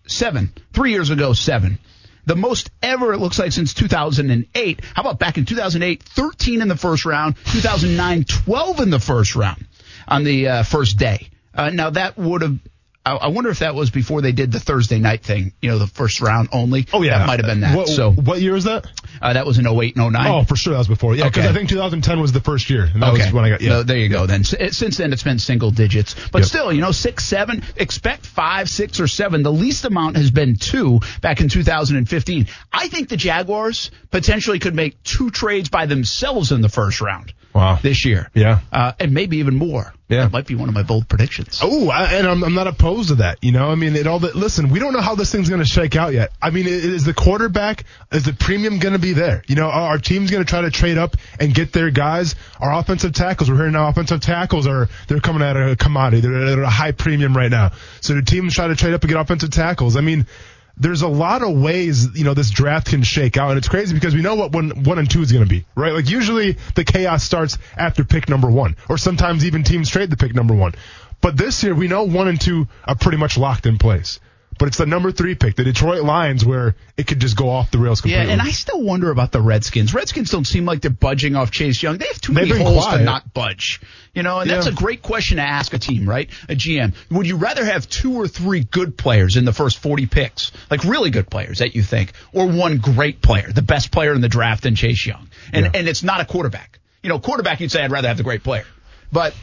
seven. 0.07 0.51
Three 0.73 0.91
years 0.91 1.09
ago, 1.09 1.33
seven. 1.33 1.79
The 2.25 2.35
most 2.35 2.69
ever, 2.81 3.13
it 3.13 3.19
looks 3.19 3.37
like, 3.37 3.51
since 3.51 3.73
2008. 3.73 4.81
How 4.95 5.01
about 5.01 5.19
back 5.19 5.37
in 5.37 5.45
2008, 5.45 6.03
13 6.03 6.61
in 6.61 6.67
the 6.67 6.77
first 6.77 7.05
round, 7.05 7.35
2009, 7.45 8.23
12 8.23 8.79
in 8.79 8.89
the 8.89 8.99
first 8.99 9.35
round 9.35 9.65
on 10.07 10.23
the 10.23 10.47
uh, 10.47 10.63
first 10.63 10.97
day. 10.97 11.29
Uh, 11.53 11.69
now, 11.69 11.89
that 11.89 12.17
would 12.17 12.41
have, 12.41 12.57
I, 13.05 13.15
I 13.15 13.27
wonder 13.27 13.49
if 13.49 13.59
that 13.59 13.75
was 13.75 13.89
before 13.89 14.21
they 14.21 14.31
did 14.31 14.51
the 14.51 14.59
Thursday 14.61 14.97
night 14.99 15.23
thing, 15.23 15.51
you 15.61 15.69
know, 15.69 15.77
the 15.77 15.87
first 15.87 16.21
round 16.21 16.49
only. 16.53 16.87
Oh 16.93 17.01
yeah, 17.01 17.17
That 17.19 17.27
might 17.27 17.39
have 17.39 17.47
been 17.47 17.59
that. 17.61 17.75
What, 17.75 17.87
so 17.89 18.11
what 18.11 18.39
year 18.41 18.53
was 18.53 18.63
that? 18.63 18.85
uh, 19.21 19.33
that 19.33 19.45
was 19.45 19.57
in 19.59 19.67
08 19.67 19.97
and 19.97 20.13
09. 20.13 20.27
Oh, 20.31 20.43
for 20.45 20.55
sure, 20.55 20.71
that 20.73 20.77
was 20.79 20.87
before. 20.87 21.15
Yeah, 21.15 21.25
because 21.27 21.43
Okay. 21.45 21.49
I 21.49 21.53
think 21.53 21.69
2010 21.69 22.19
was 22.21 22.31
the 22.31 22.39
first 22.39 22.69
year, 22.69 22.83
and 22.91 23.01
that 23.03 23.13
okay. 23.13 23.23
was 23.25 23.33
when 23.33 23.43
I 23.45 23.49
got. 23.49 23.61
Yeah. 23.61 23.69
No, 23.69 23.83
there 23.83 23.97
you 23.97 24.09
go. 24.09 24.25
Then 24.25 24.43
since 24.43 24.97
then, 24.97 25.11
it's 25.13 25.23
been 25.23 25.39
single 25.39 25.71
digits, 25.71 26.15
but 26.31 26.39
Yep. 26.39 26.47
still, 26.47 26.73
you 26.73 26.81
know, 26.81 26.91
six, 26.91 27.25
seven. 27.25 27.63
Expect 27.75 28.25
five, 28.25 28.69
six, 28.69 28.99
or 28.99 29.07
seven. 29.07 29.43
The 29.43 29.51
least 29.51 29.83
amount 29.85 30.15
has 30.17 30.31
been 30.31 30.55
two 30.55 30.99
back 31.21 31.41
in 31.41 31.49
2015. 31.49 32.47
I 32.71 32.87
think 32.87 33.09
the 33.09 33.17
Jaguars 33.17 33.91
potentially 34.11 34.59
could 34.59 34.75
make 34.75 35.01
two 35.03 35.29
trades 35.29 35.69
by 35.69 35.85
themselves 35.87 36.51
in 36.51 36.61
the 36.61 36.69
first 36.69 37.01
round. 37.01 37.33
Wow. 37.53 37.77
This 37.81 38.03
year. 38.03 38.29
Yeah. 38.33 38.59
Uh, 38.71 38.93
and 38.99 39.13
maybe 39.13 39.37
even 39.37 39.55
more. 39.55 39.93
Yeah. 40.13 40.23
That 40.23 40.31
might 40.31 40.47
be 40.47 40.55
one 40.55 40.69
of 40.69 40.75
my 40.75 40.83
bold 40.83 41.07
predictions. 41.09 41.59
Oh, 41.61 41.91
and 41.91 42.27
I'm, 42.27 42.43
I'm 42.43 42.53
not 42.53 42.67
opposed 42.67 43.09
to 43.09 43.15
that. 43.15 43.39
You 43.41 43.51
know, 43.51 43.69
I 43.69 43.75
mean, 43.75 43.95
it 43.95 44.07
all. 44.07 44.19
The, 44.19 44.37
listen, 44.37 44.69
we 44.69 44.79
don't 44.79 44.93
know 44.93 45.01
how 45.01 45.15
this 45.15 45.31
thing's 45.31 45.49
going 45.49 45.61
to 45.61 45.67
shake 45.67 45.95
out 45.95 46.13
yet. 46.13 46.31
I 46.41 46.49
mean, 46.49 46.67
is 46.67 47.03
the 47.03 47.13
quarterback, 47.13 47.85
is 48.11 48.23
the 48.23 48.33
premium 48.33 48.79
going 48.79 48.93
to 48.93 48.99
be 48.99 49.13
there? 49.13 49.43
You 49.47 49.55
know, 49.55 49.67
are 49.67 49.89
our 49.89 49.97
team's 49.97 50.31
going 50.31 50.43
to 50.43 50.49
try 50.49 50.61
to 50.61 50.71
trade 50.71 50.97
up 50.97 51.17
and 51.39 51.53
get 51.53 51.73
their 51.73 51.89
guys? 51.89 52.35
Our 52.59 52.73
offensive 52.73 53.13
tackles, 53.13 53.49
we're 53.49 53.57
hearing 53.57 53.73
now, 53.73 53.87
offensive 53.87 54.21
tackles 54.21 54.67
are 54.67 54.89
they're 55.07 55.19
coming 55.19 55.41
at 55.41 55.57
a 55.57 55.75
commodity. 55.75 56.21
They're 56.21 56.53
at 56.53 56.59
a 56.59 56.69
high 56.69 56.91
premium 56.91 57.35
right 57.35 57.51
now. 57.51 57.71
So 58.01 58.13
the 58.13 58.21
teams 58.21 58.53
try 58.53 58.67
to 58.67 58.75
trade 58.75 58.93
up 58.93 59.01
and 59.01 59.09
get 59.11 59.19
offensive 59.19 59.51
tackles. 59.51 59.97
I 59.97 60.01
mean. 60.01 60.27
There's 60.75 61.03
a 61.03 61.07
lot 61.07 61.43
of 61.43 61.55
ways, 61.55 62.17
you 62.17 62.23
know, 62.23 62.33
this 62.33 62.49
draft 62.49 62.87
can 62.87 63.03
shake 63.03 63.37
out, 63.37 63.49
and 63.49 63.57
it's 63.57 63.67
crazy 63.67 63.93
because 63.93 64.15
we 64.15 64.21
know 64.21 64.35
what 64.35 64.51
one, 64.51 64.83
one 64.83 64.97
and 64.97 65.09
two 65.09 65.21
is 65.21 65.31
going 65.31 65.43
to 65.43 65.49
be, 65.49 65.65
right? 65.75 65.93
Like 65.93 66.09
usually 66.09 66.57
the 66.75 66.83
chaos 66.83 67.23
starts 67.23 67.57
after 67.77 68.03
pick 68.03 68.27
number 68.27 68.49
one, 68.49 68.75
or 68.89 68.97
sometimes 68.97 69.45
even 69.45 69.63
teams 69.63 69.89
trade 69.89 70.09
the 70.09 70.17
pick 70.17 70.33
number 70.33 70.55
one. 70.55 70.73
But 71.21 71.37
this 71.37 71.63
year, 71.63 71.75
we 71.75 71.87
know 71.87 72.03
one 72.03 72.27
and 72.27 72.41
two 72.41 72.67
are 72.85 72.95
pretty 72.95 73.17
much 73.17 73.37
locked 73.37 73.65
in 73.65 73.77
place. 73.77 74.19
But 74.59 74.67
it's 74.67 74.77
the 74.77 74.85
number 74.85 75.11
three 75.11 75.35
pick, 75.35 75.55
the 75.55 75.63
Detroit 75.63 76.03
Lions, 76.03 76.45
where 76.45 76.75
it 76.95 77.07
could 77.07 77.19
just 77.19 77.35
go 77.35 77.49
off 77.49 77.71
the 77.71 77.77
rails 77.79 77.99
Yeah, 78.05 78.17
completely. 78.17 78.33
and 78.33 78.41
I 78.41 78.51
still 78.51 78.81
wonder 78.81 79.09
about 79.11 79.31
the 79.31 79.41
Redskins. 79.41 79.93
Redskins 79.93 80.29
don't 80.29 80.45
seem 80.45 80.65
like 80.65 80.81
they're 80.81 80.91
budging 80.91 81.35
off 81.35 81.51
Chase 81.51 81.81
Young. 81.81 81.97
They 81.97 82.05
have 82.07 82.21
too 82.21 82.33
They've 82.33 82.47
many 82.47 82.63
holes 82.63 82.85
to 82.87 82.99
not 83.03 83.33
budge. 83.33 83.81
You 84.13 84.21
know, 84.21 84.39
and 84.39 84.49
that's 84.49 84.67
a 84.67 84.71
great 84.71 85.01
question 85.01 85.37
to 85.37 85.43
ask 85.43 85.73
a 85.73 85.79
team, 85.79 86.07
right? 86.07 86.29
A 86.47 86.53
GM. 86.55 86.93
Would 87.09 87.25
you 87.27 87.37
rather 87.37 87.65
have 87.65 87.89
two 87.89 88.13
or 88.13 88.27
three 88.27 88.63
good 88.63 88.95
players 88.97 89.37
in 89.37 89.45
the 89.45 89.53
first 89.53 89.79
40 89.79 90.05
picks, 90.05 90.51
like 90.69 90.83
really 90.83 91.09
good 91.09 91.29
players 91.29 91.59
that 91.59 91.75
you 91.75 91.81
think, 91.81 92.13
or 92.31 92.45
one 92.47 92.77
great 92.77 93.21
player, 93.21 93.51
the 93.51 93.63
best 93.63 93.91
player 93.91 94.13
in 94.13 94.21
the 94.21 94.29
draft 94.29 94.63
than 94.63 94.75
Chase 94.75 95.05
Young? 95.05 95.29
And 95.51 95.65
Yeah. 95.65 95.71
and 95.73 95.87
it's 95.87 96.03
not 96.03 96.21
a 96.21 96.25
quarterback. 96.25 96.79
You 97.01 97.09
know, 97.09 97.17
quarterback 97.19 97.59
you'd 97.59 97.71
say 97.71 97.83
I'd 97.83 97.91
rather 97.91 98.07
have 98.07 98.17
the 98.17 98.23
great 98.23 98.43
player. 98.43 98.65
But 99.11 99.33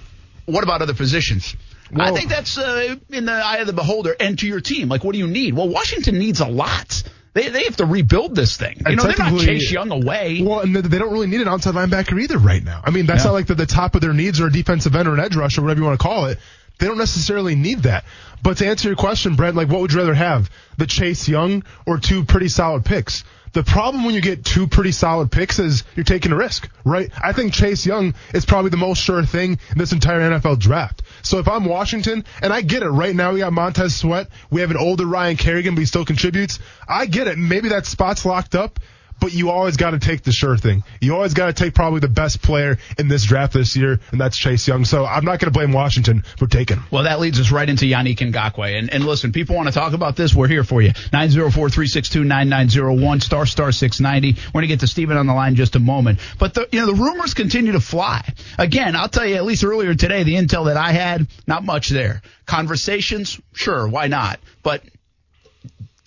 what 0.47 0.63
about 0.63 0.83
other 0.83 0.95
positions? 0.95 1.57
I 1.95 2.13
think 2.13 2.29
that's 2.29 2.57
uh, 2.59 2.97
in 3.11 3.25
the 3.25 3.33
eye 3.33 3.59
of 3.59 3.67
the 3.67 3.73
beholder. 3.73 4.15
And 4.19 4.39
to 4.39 4.47
your 4.47 4.61
team, 4.61 4.89
like, 4.89 5.03
what 5.05 5.13
do 5.13 5.19
you 5.19 5.27
need? 5.27 5.55
Well, 5.55 5.69
Washington 5.69 6.19
needs 6.19 6.41
a 6.41 6.47
lot. 6.47 7.03
They 7.33 7.49
they 7.49 7.65
have 7.65 7.77
to 7.77 7.85
rebuild 7.87 8.35
this 8.35 8.57
thing. 8.57 8.83
You 8.89 8.97
know, 8.97 9.05
they're 9.05 9.15
not 9.17 9.41
Chase 9.41 9.71
Young 9.71 9.91
away. 9.93 10.43
Well, 10.43 10.61
and 10.61 10.75
they- 10.75 10.81
they 10.81 10.99
don't 10.99 11.13
really 11.13 11.29
need 11.29 11.41
an 11.41 11.49
outside 11.49 11.75
linebacker 11.75 12.21
either 12.21 12.39
right 12.39 12.63
now. 12.63 12.81
I 12.85 12.91
mean, 12.91 13.07
that's 13.07 13.23
Yeah. 13.25 13.29
not 13.31 13.35
like 13.35 13.47
the, 13.47 13.55
the 13.55 13.67
top 13.67 13.95
of 13.95 14.01
their 14.01 14.13
needs 14.13 14.41
or 14.41 14.49
a 14.49 14.53
defensive 14.53 14.97
end 14.97 15.07
or 15.07 15.15
an 15.15 15.21
edge 15.21 15.37
rush 15.37 15.57
or 15.57 15.63
whatever 15.63 15.81
you 15.81 15.87
want 15.87 15.99
to 16.01 16.03
call 16.03 16.27
it. 16.27 16.39
They 16.79 16.87
don't 16.87 16.99
necessarily 16.99 17.55
need 17.55 17.85
that. 17.85 18.05
But 18.43 18.57
to 18.59 18.67
answer 18.67 18.89
your 18.89 18.97
question, 18.97 19.37
Brent, 19.37 19.55
like 19.55 19.69
what 19.69 19.81
would 19.81 19.93
you 19.93 19.99
rather 19.99 20.15
have? 20.15 20.51
The 20.79 20.87
Chase 20.87 21.29
Young 21.29 21.63
or 21.87 21.99
two 21.99 22.25
pretty 22.25 22.49
solid 22.49 22.85
picks? 22.85 23.23
The 23.53 23.65
problem 23.65 24.05
when 24.05 24.15
you 24.15 24.21
get 24.21 24.45
two 24.45 24.69
pretty 24.69 24.93
solid 24.93 25.33
picks 25.33 25.59
is 25.59 25.83
you're 25.97 26.05
taking 26.05 26.31
a 26.31 26.37
risk, 26.37 26.69
right? 26.85 27.11
I 27.21 27.33
think 27.33 27.53
Chase 27.53 27.85
Young 27.85 28.15
is 28.33 28.45
probably 28.45 28.71
the 28.71 28.77
most 28.77 29.03
sure 29.03 29.25
thing 29.25 29.59
in 29.71 29.79
this 29.79 29.93
entire 29.93 30.21
NFL 30.21 30.59
draft. 30.61 31.03
So 31.23 31.39
if 31.39 31.49
I'm 31.49 31.65
Washington, 31.65 32.25
and 32.43 32.53
I 32.53 32.61
get 32.61 32.83
it, 32.83 32.89
right 32.89 33.15
now 33.15 33.33
we 33.33 33.41
got 33.41 33.53
Montez 33.53 33.97
Sweat, 33.97 34.29
we 34.51 34.61
have 34.61 34.71
an 34.71 34.77
older 34.77 35.05
Ryan 35.05 35.37
Kerrigan, 35.37 35.75
but 35.75 35.81
he 35.81 35.87
still 35.87 36.05
contributes. 36.05 36.61
I 36.89 37.07
get 37.07 37.27
it. 37.27 37.39
Maybe 37.39 37.71
that 37.71 37.87
spot's 37.87 38.25
locked 38.25 38.55
up, 38.55 38.79
but 39.21 39.33
you 39.33 39.51
always 39.51 39.77
got 39.77 39.91
to 39.91 39.99
take 39.99 40.23
the 40.23 40.33
sure 40.33 40.57
thing. 40.57 40.83
You 41.01 41.15
always 41.15 41.35
got 41.35 41.47
to 41.47 41.53
take 41.53 41.75
probably 41.75 42.01
the 42.01 42.09
best 42.09 42.43
player 42.43 42.79
in 42.99 43.09
this 43.09 43.25
draft 43.25 43.53
this 43.53 43.77
year, 43.77 44.01
and 44.11 44.21
that's 44.21 44.37
Chase 44.37 44.67
Young. 44.67 44.85
So 44.85 45.05
I'm 45.05 45.25
not 45.25 45.39
going 45.39 45.53
to 45.53 45.59
blame 45.59 45.73
Washington 45.73 46.23
for 46.39 46.47
taking. 46.47 46.83
Well, 46.91 47.05
that 47.05 47.21
leads 47.21 47.39
us 47.39 47.53
right 47.53 47.69
into 47.69 47.85
Yannick 47.85 48.19
Ngakoue. 48.19 48.79
And, 48.79 48.93
and 48.93 49.05
listen, 49.05 49.33
people 49.33 49.57
want 49.57 49.69
to 49.69 49.75
talk 49.75 49.93
about 49.93 50.17
this. 50.17 50.35
We're 50.35 50.49
here 50.49 50.65
for 50.65 50.81
you. 50.83 50.91
904-362-9901, 50.91 53.23
star 53.23 53.47
star 53.47 53.73
690. 53.73 54.41
We're 54.49 54.53
going 54.53 54.63
to 54.63 54.69
get 54.69 54.81
to 54.81 54.87
Steven 54.87 55.17
on 55.17 55.27
the 55.27 55.35
line 55.35 55.51
in 55.51 55.57
just 55.57 55.77
a 55.77 55.81
moment. 55.81 56.21
But 56.39 56.55
the, 56.55 56.69
you 56.73 56.81
know, 56.81 56.87
the 56.87 56.95
rumors 56.95 57.35
continue 57.35 57.73
to 57.73 57.81
fly. 57.81 58.27
Again, 58.59 58.97
I'll 58.97 59.09
tell 59.09 59.27
you, 59.27 59.37
at 59.37 59.45
least 59.45 59.65
earlier 59.65 59.95
today, 59.95 60.23
the 60.23 60.35
intel 60.35 60.67
that 60.67 60.77
I 60.77 60.93
had, 60.93 61.27
not 61.47 61.65
much 61.65 61.89
there. 61.89 62.23
Conversations, 62.47 63.41
sure, 63.53 63.89
why 63.89 64.07
not? 64.07 64.41
But 64.63 64.83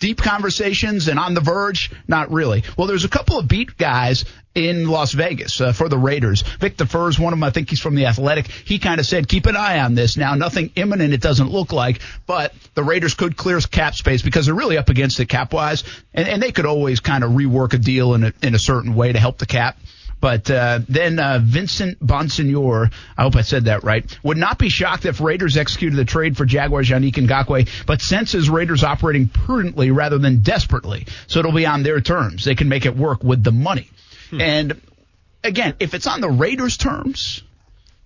deep 0.04 0.20
conversations 0.20 1.08
and 1.08 1.18
on 1.18 1.32
the 1.32 1.40
verge? 1.40 1.90
Not 2.06 2.30
really. 2.30 2.62
Well, 2.76 2.86
there's 2.86 3.06
a 3.06 3.08
couple 3.08 3.38
of 3.38 3.48
beat 3.48 3.78
guys 3.78 4.26
in 4.54 4.86
Las 4.86 5.12
Vegas 5.12 5.58
uh, 5.62 5.72
for 5.72 5.88
the 5.88 5.96
Raiders. 5.96 6.42
Vic 6.60 6.76
Tafur's, 6.76 7.18
one 7.18 7.32
of 7.32 7.38
them, 7.38 7.42
I 7.42 7.48
think 7.48 7.70
he's 7.70 7.80
from 7.80 7.94
the 7.94 8.04
Athletic. 8.04 8.48
He 8.48 8.78
kind 8.78 9.00
of 9.00 9.06
said, 9.06 9.28
keep 9.28 9.46
an 9.46 9.56
eye 9.56 9.80
on 9.80 9.94
this. 9.94 10.18
Now, 10.18 10.34
nothing 10.34 10.72
imminent, 10.76 11.14
it 11.14 11.22
doesn't 11.22 11.50
look 11.50 11.72
like, 11.72 12.02
but 12.26 12.52
the 12.74 12.84
Raiders 12.84 13.14
could 13.14 13.34
clear 13.34 13.58
cap 13.60 13.94
space 13.94 14.20
because 14.20 14.44
they're 14.44 14.54
really 14.54 14.76
up 14.76 14.90
against 14.90 15.18
it 15.20 15.26
cap 15.30 15.54
wise, 15.54 15.84
and, 16.12 16.28
and 16.28 16.42
they 16.42 16.52
could 16.52 16.66
always 16.66 17.00
kind 17.00 17.24
of 17.24 17.30
rework 17.30 17.72
a 17.72 17.78
deal 17.78 18.12
in 18.12 18.24
a, 18.24 18.32
in 18.42 18.54
a 18.54 18.58
certain 18.58 18.94
way 18.94 19.10
to 19.10 19.18
help 19.18 19.38
the 19.38 19.46
cap. 19.46 19.78
But 20.24 20.50
uh, 20.50 20.80
then 20.88 21.18
uh, 21.18 21.38
Vincent 21.42 22.00
Bonsignore, 22.00 22.90
I 23.14 23.22
hope 23.24 23.36
I 23.36 23.42
said 23.42 23.66
that 23.66 23.84
right, 23.84 24.06
would 24.22 24.38
not 24.38 24.58
be 24.58 24.70
shocked 24.70 25.04
if 25.04 25.20
Raiders 25.20 25.58
executed 25.58 25.96
the 25.96 26.06
trade 26.06 26.38
for 26.38 26.46
Jaguars 26.46 26.88
Yannick 26.88 27.12
Ngakoue, 27.12 27.68
but 27.84 28.00
senses 28.00 28.48
Raiders 28.48 28.82
operating 28.82 29.28
prudently 29.28 29.90
rather 29.90 30.16
than 30.16 30.40
desperately. 30.40 31.06
So 31.26 31.40
it'll 31.40 31.52
be 31.52 31.66
on 31.66 31.82
their 31.82 32.00
terms. 32.00 32.46
They 32.46 32.54
can 32.54 32.70
make 32.70 32.86
it 32.86 32.96
work 32.96 33.22
with 33.22 33.44
the 33.44 33.52
money. 33.52 33.90
And 34.40 34.80
again, 35.42 35.74
if 35.78 35.92
it's 35.92 36.06
on 36.06 36.22
the 36.22 36.30
Raiders' 36.30 36.78
terms, 36.78 37.42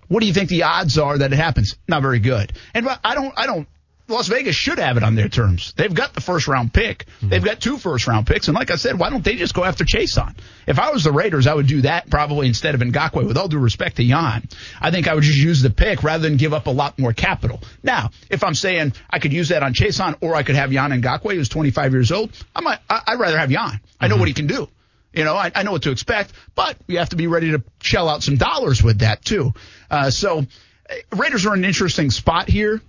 what 0.08 0.18
do 0.18 0.26
you 0.26 0.32
think 0.32 0.48
the 0.48 0.64
odds 0.64 0.98
are 0.98 1.18
that 1.18 1.32
it 1.32 1.36
happens? 1.36 1.76
Not 1.86 2.02
very 2.02 2.18
good. 2.18 2.52
And 2.74 2.88
I 3.04 3.14
don't, 3.14 3.32
I 3.36 3.46
don't. 3.46 3.68
Las 4.08 4.26
Vegas 4.28 4.56
should 4.56 4.78
have 4.78 4.96
it 4.96 5.02
on 5.02 5.14
their 5.14 5.28
terms. 5.28 5.74
They've 5.76 5.92
got 5.92 6.14
the 6.14 6.22
first 6.22 6.48
round 6.48 6.72
pick. 6.72 7.04
They've 7.20 7.44
got 7.44 7.60
two 7.60 7.76
first 7.76 8.06
round 8.06 8.26
picks. 8.26 8.48
And 8.48 8.54
like 8.54 8.70
I 8.70 8.76
said, 8.76 8.98
why 8.98 9.10
don't 9.10 9.22
they 9.22 9.36
just 9.36 9.54
go 9.54 9.64
after 9.64 9.84
Chaisson? 9.84 10.34
If 10.66 10.78
I 10.78 10.90
was 10.90 11.04
the 11.04 11.12
Raiders, 11.12 11.46
I 11.46 11.54
would 11.54 11.66
do 11.66 11.82
that 11.82 12.08
probably 12.08 12.48
instead 12.48 12.74
of 12.74 12.80
Ngakoue. 12.80 13.26
With 13.26 13.36
all 13.36 13.48
due 13.48 13.58
respect 13.58 13.96
to 13.96 14.04
Jan, 14.04 14.48
I 14.80 14.90
think 14.90 15.08
I 15.08 15.14
would 15.14 15.24
just 15.24 15.38
use 15.38 15.60
the 15.60 15.70
pick 15.70 16.02
rather 16.02 16.26
than 16.26 16.38
give 16.38 16.54
up 16.54 16.66
a 16.66 16.70
lot 16.70 16.98
more 16.98 17.12
capital. 17.12 17.60
Now, 17.82 18.10
if 18.30 18.42
I'm 18.42 18.54
saying 18.54 18.94
I 19.10 19.18
could 19.18 19.32
use 19.32 19.50
that 19.50 19.62
on 19.62 19.74
Chaisson, 19.74 20.16
or 20.22 20.34
I 20.34 20.42
could 20.42 20.56
have 20.56 20.70
Jan 20.70 20.90
Ngakoue, 20.90 21.34
who's 21.34 21.50
25 21.50 21.92
years 21.92 22.10
old, 22.10 22.30
I 22.56 22.62
might, 22.62 22.78
I, 22.88 23.02
I'd 23.08 23.18
rather 23.18 23.38
have 23.38 23.50
Jan. 23.50 23.80
I 24.00 24.08
know 24.08 24.16
what 24.16 24.28
he 24.28 24.34
can 24.34 24.46
do. 24.46 24.68
You 25.12 25.24
know, 25.24 25.34
I, 25.34 25.50
I 25.54 25.62
know 25.64 25.72
what 25.72 25.82
to 25.82 25.90
expect, 25.90 26.32
but 26.54 26.76
you 26.86 26.98
have 26.98 27.10
to 27.10 27.16
be 27.16 27.26
ready 27.26 27.50
to 27.52 27.62
shell 27.80 28.08
out 28.08 28.22
some 28.22 28.36
dollars 28.36 28.82
with 28.82 29.00
that 29.00 29.24
too. 29.24 29.52
Uh, 29.90 30.10
so 30.10 30.38
uh, 30.38 30.94
Raiders 31.16 31.44
are 31.46 31.54
in 31.54 31.60
an 31.60 31.64
interesting 31.64 32.10
spot 32.10 32.48
here. 32.48 32.80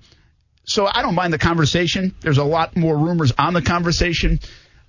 So 0.69 0.85
I 0.85 1.01
don't 1.01 1.15
mind 1.15 1.33
the 1.33 1.39
conversation. 1.39 2.13
There's 2.21 2.37
a 2.37 2.43
lot 2.43 2.77
more 2.77 2.95
rumors 2.95 3.33
on 3.39 3.53
the 3.55 3.61
conversation. 3.61 4.39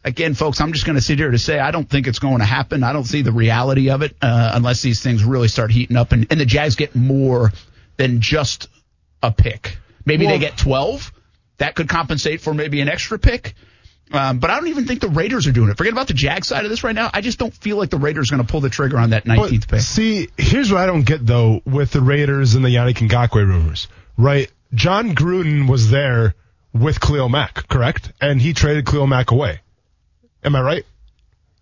Again, 0.05 0.35
folks, 0.35 0.61
I'm 0.61 0.73
just 0.75 0.85
going 0.85 0.97
to 0.97 1.01
sit 1.03 1.19
here 1.19 1.31
to 1.31 1.39
say 1.39 1.59
I 1.59 1.71
don't 1.71 1.89
think 1.89 2.07
it's 2.07 2.19
going 2.19 2.39
to 2.39 2.45
happen. 2.45 2.85
I 2.85 2.93
don't 2.93 3.05
see 3.05 3.23
the 3.23 3.33
reality 3.33 3.89
of 3.91 4.03
it 4.03 4.15
uh, 4.21 4.51
unless 4.55 4.83
these 4.83 5.03
things 5.03 5.25
really 5.25 5.49
start 5.49 5.71
heating 5.71 5.97
up 5.97 6.13
and, 6.13 6.27
and 6.31 6.39
the 6.39 6.45
Jags 6.45 6.77
get 6.77 6.95
more 6.95 7.51
than 7.97 8.21
just 8.21 8.69
a 9.23 9.33
pick. 9.33 9.79
Maybe 10.05 10.27
Well- 10.27 10.35
they 10.35 10.39
get 10.39 10.59
12. 10.59 11.13
That 11.59 11.75
could 11.75 11.89
compensate 11.89 12.41
for 12.43 12.53
maybe 12.55 12.81
an 12.83 12.89
extra 12.89 13.19
pick. 13.19 13.55
Um, 14.13 14.39
but 14.39 14.51
I 14.51 14.57
don't 14.57 14.69
even 14.69 14.87
think 14.87 15.01
the 15.01 15.09
Raiders 15.09 15.47
are 15.47 15.53
doing 15.53 15.71
it. 15.71 15.77
Forget 15.79 15.93
about 15.93 16.09
the 16.09 16.15
Jag 16.15 16.45
side 16.45 16.65
of 16.65 16.71
this 16.71 16.83
right 16.85 16.95
now. 16.95 17.11
I 17.15 17.21
just 17.23 17.39
don't 17.39 17.55
feel 17.55 17.77
like 17.77 17.91
the 17.91 17.99
Raiders 17.99 18.31
are 18.31 18.37
going 18.37 18.47
to 18.47 18.51
pull 18.51 18.61
the 18.61 18.69
trigger 18.71 18.99
on 18.99 19.11
that 19.11 19.25
19th 19.25 19.61
But 19.61 19.77
pick. 19.77 19.81
see, 19.81 20.29
here's 20.37 20.71
what 20.73 20.81
I 20.81 20.87
don't 20.87 21.07
get 21.07 21.25
though 21.25 21.63
with 21.65 21.93
the 21.93 22.01
Raiders 22.01 22.55
and 22.55 22.65
the 22.65 22.69
Yannick 22.71 22.97
Ngakoue 23.09 23.47
rumors, 23.47 23.89
right? 24.19 24.51
Jon 24.75 25.15
Gruden 25.15 25.69
was 25.69 25.91
there 25.91 26.35
with 26.73 27.01
Khalil 27.01 27.29
Mack, 27.29 27.69
correct? 27.69 28.13
And 28.21 28.41
he 28.41 28.53
traded 28.53 28.87
Khalil 28.87 29.07
Mack 29.07 29.31
away. 29.31 29.61
Am 30.45 30.55
I 30.55 30.63
right? 30.63 30.85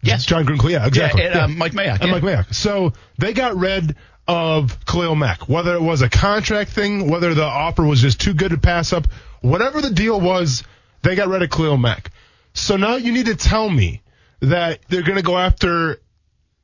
Yes. 0.03 0.25
Jon 0.27 0.45
Gruden, 0.45 0.71
yeah, 0.71 0.87
exactly. 0.87 1.23
Yeah, 1.23 1.29
and, 1.29 1.41
uh, 1.41 1.49
Mike 1.49 1.73
Mayock, 1.73 2.01
And 2.01 2.05
yeah. 2.05 2.13
Mike 2.13 2.23
Mayock. 2.23 2.55
So 2.55 2.93
they 3.19 3.33
got 3.33 3.57
rid 3.57 3.97
of 4.29 4.85
Khalil 4.85 5.17
Mack, 5.17 5.49
whether 5.49 5.75
it 5.75 5.83
was 5.83 6.03
a 6.03 6.09
contract 6.11 6.71
thing, 6.71 7.09
whether 7.11 7.35
the 7.35 7.45
offer 7.45 7.85
was 7.85 8.01
just 8.01 8.21
too 8.21 8.35
good 8.35 8.51
to 8.51 8.59
pass 8.59 8.93
up, 8.93 9.09
whatever 9.41 9.81
the 9.81 9.91
deal 9.91 10.21
was, 10.21 10.63
they 11.03 11.17
got 11.17 11.29
rid 11.29 11.43
of 11.43 11.51
Khalil 11.51 11.79
Mack. 11.79 12.11
So 12.53 12.77
now 12.77 12.97
you 12.97 13.13
need 13.13 13.27
to 13.27 13.37
tell 13.37 13.69
me 13.69 14.03
that 14.41 14.81
they're 14.89 15.03
going 15.03 15.17
to 15.17 15.23
go 15.23 15.39
after 15.39 16.01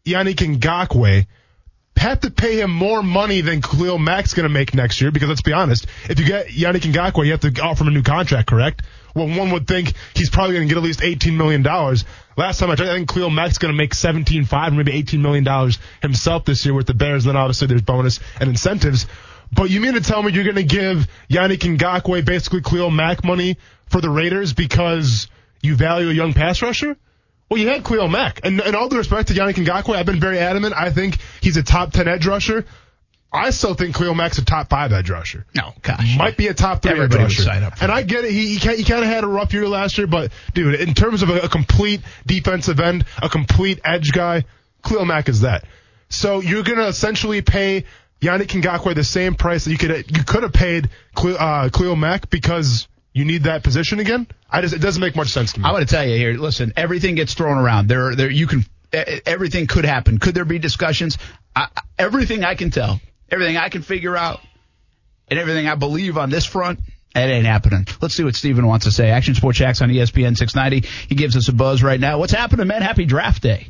Yannick 0.05 0.37
Ngakoue, 0.37 1.27
have 1.97 2.21
to 2.21 2.31
pay 2.31 2.61
him 2.61 2.71
more 2.71 3.03
money 3.03 3.41
than 3.41 3.63
Khalil 3.63 3.99
Mack's 3.99 4.35
going 4.35 4.45
to 4.45 4.53
make 4.53 4.75
next 4.75 5.01
year 5.01 5.11
because 5.11 5.29
let's 5.29 5.43
be 5.43 5.53
honest, 5.53 5.87
if 6.09 6.19
you 6.19 6.27
get 6.27 6.49
Yannick 6.49 6.81
Ngakoue, 6.81 7.25
you 7.25 7.33
have 7.33 7.41
to 7.41 7.63
offer 7.63 7.83
him 7.85 7.89
a 7.89 7.91
new 7.93 8.03
contract, 8.03 8.49
correct? 8.49 8.83
Well, 9.15 9.29
one 9.29 9.53
would 9.53 9.67
think 9.67 9.93
he's 10.15 10.29
probably 10.29 10.57
going 10.57 10.69
to 10.69 10.75
get 10.75 10.79
at 10.79 10.85
least 10.85 11.01
$18 11.01 11.37
million. 11.37 11.63
Last 11.63 12.59
time 12.59 12.71
I 12.71 12.75
checked, 12.75 12.91
I 12.91 12.97
think 12.97 13.09
Khalil 13.09 13.31
Mack's 13.31 13.59
going 13.59 13.73
to 13.73 13.79
make 13.79 13.95
$17.5, 13.95 14.77
maybe 14.77 14.93
$18 15.03 15.21
million 15.21 15.73
himself 16.03 16.45
this 16.45 16.65
year 16.65 16.75
with 16.75 16.87
the 16.87 16.95
Bears. 16.95 17.25
Then 17.25 17.37
obviously 17.37 17.69
there's 17.69 17.83
bonus 17.83 18.19
and 18.41 18.51
incentives. 18.51 19.07
But 19.53 19.71
you 19.71 19.81
mean 19.81 19.95
to 19.95 20.01
tell 20.01 20.23
me 20.23 20.33
you're 20.33 20.45
going 20.45 20.57
to 20.57 20.65
give 20.65 21.07
Yannick 21.31 21.61
Ngakoue 21.61 22.25
basically 22.25 22.63
Khalil 22.63 22.91
Mack 22.91 23.25
money 23.25 23.57
for 23.89 24.01
the 24.01 24.11
Raiders 24.11 24.53
because 24.53 25.29
you 25.63 25.77
value 25.77 26.09
a 26.09 26.13
young 26.13 26.33
pass 26.33 26.61
rusher? 26.61 26.97
Well, 27.55 27.63
you 27.63 27.69
had 27.69 27.85
Khalil 27.85 28.09
Mack. 28.09 28.41
And, 28.45 28.61
and 28.61 28.75
all 28.75 28.89
due 28.89 28.99
respect 28.99 29.29
to 29.29 29.35
Yannick 29.35 29.55
Ngakoue, 29.55 29.95
I've 29.95 30.07
been 30.07 30.19
very 30.19 30.41
adamant. 30.41 30.75
I 30.77 30.91
think 30.91 31.19
he's 31.41 31.57
a 31.57 31.63
top 31.63 31.93
10 31.93 32.09
edge 32.09 32.27
rusher. 32.27 32.65
I 33.33 33.51
still 33.51 33.75
think 33.75 33.95
Khalil 33.95 34.15
Mack's 34.17 34.39
a 34.39 34.45
top 34.45 34.69
five 34.71 34.93
edge 34.93 35.09
rusher. 35.09 35.47
No, 35.55 35.73
gosh. 35.83 36.17
Might 36.19 36.37
be 36.37 36.49
a 36.49 36.55
top 36.55 36.83
three 36.83 36.91
Everybody 36.91 37.23
would 37.23 37.31
edge 37.31 37.39
rusher. 37.39 37.43
sign 37.49 37.63
up 37.63 37.81
and 37.81 37.93
I 37.93 38.03
get 38.03 38.25
it. 38.25 38.33
He, 38.33 38.55
he, 38.55 38.59
kind- 38.61 38.77
he 38.79 38.83
kind 38.83 39.05
of 39.05 39.09
had 39.09 39.23
a 39.23 39.29
rough 39.29 39.53
year 39.53 39.69
last 39.69 39.99
year, 39.99 40.09
but 40.09 40.33
dude, 40.53 40.81
in 40.81 40.95
terms 40.95 41.23
of 41.23 41.31
a, 41.31 41.43
a 41.43 41.49
complete 41.49 42.01
defensive 42.27 42.81
end, 42.81 43.05
a 43.23 43.29
complete 43.29 43.81
edge 43.85 44.11
guy, 44.11 44.45
Khalil 44.85 45.05
Mack 45.05 45.29
is 45.29 45.43
that. 45.43 45.65
So 46.09 46.41
you're 46.41 46.65
going 46.65 46.79
to 46.79 46.89
essentially 46.89 47.41
pay 47.43 47.85
Yannick 48.21 48.49
Ngakoue 48.61 48.95
the 48.97 49.05
same 49.05 49.35
price 49.37 49.65
that 49.65 49.71
you 49.71 49.79
could 49.79 50.17
you 50.17 50.25
could 50.25 50.43
have 50.43 50.53
paid 50.53 50.91
Khalil, 51.17 51.37
uh, 51.39 51.69
Khalil 51.71 51.95
Mack 51.97 52.31
because 52.31 52.89
you 53.15 53.25
need 53.25 53.45
that 53.45 53.63
position 53.63 54.01
again. 54.01 54.27
I 54.51 54.61
just 54.61 54.75
it 54.75 54.81
doesn't 54.81 55.01
make 55.01 55.17
much 55.17 55.29
sense 55.29 55.53
to 55.55 55.61
me. 55.61 55.67
I 55.67 55.73
want 55.73 55.89
to 55.89 55.95
tell 55.95 56.07
you 56.07 56.17
here. 56.17 56.35
Listen, 56.35 56.73
everything 56.77 57.15
gets 57.15 57.33
thrown 57.35 57.57
around. 57.57 57.87
There, 57.89 58.15
there. 58.15 58.31
You 58.31 58.47
can. 58.47 58.67
Everything 59.27 59.67
could 59.67 59.85
happen. 59.85 60.19
Could 60.19 60.35
there 60.35 60.45
be 60.45 60.59
discussions? 60.59 61.19
I, 61.57 61.69
everything 61.99 62.45
I 62.45 62.55
can 62.55 62.71
tell, 62.71 63.01
everything 63.29 63.57
I 63.57 63.69
can 63.69 63.83
figure 63.83 64.17
out, 64.17 64.41
and 65.29 65.39
everything 65.39 65.67
I 65.67 65.75
believe 65.75 66.17
on 66.17 66.31
this 66.31 66.45
front, 66.45 66.79
it 67.15 67.19
ain't 67.19 67.47
happening. 67.47 67.87
Let's 68.01 68.15
see 68.15 68.25
what 68.25 68.35
Steven 68.35 68.67
wants 68.67 68.85
to 68.85 68.93
say. 68.93 69.11
Action 69.11 69.35
Sports 69.35 69.59
Jax 69.59 69.81
on 69.83 69.89
ESPN 69.89 70.37
690. 70.37 70.87
He 71.09 71.15
gives 71.15 71.37
us 71.37 71.49
a 71.49 71.53
buzz 71.53 71.83
right 71.83 71.99
now. 71.99 72.19
What's 72.19 72.33
happening, 72.33 72.67
man? 72.67 72.83
Happy 72.83 73.05
draft 73.05 73.43
day. 73.43 73.69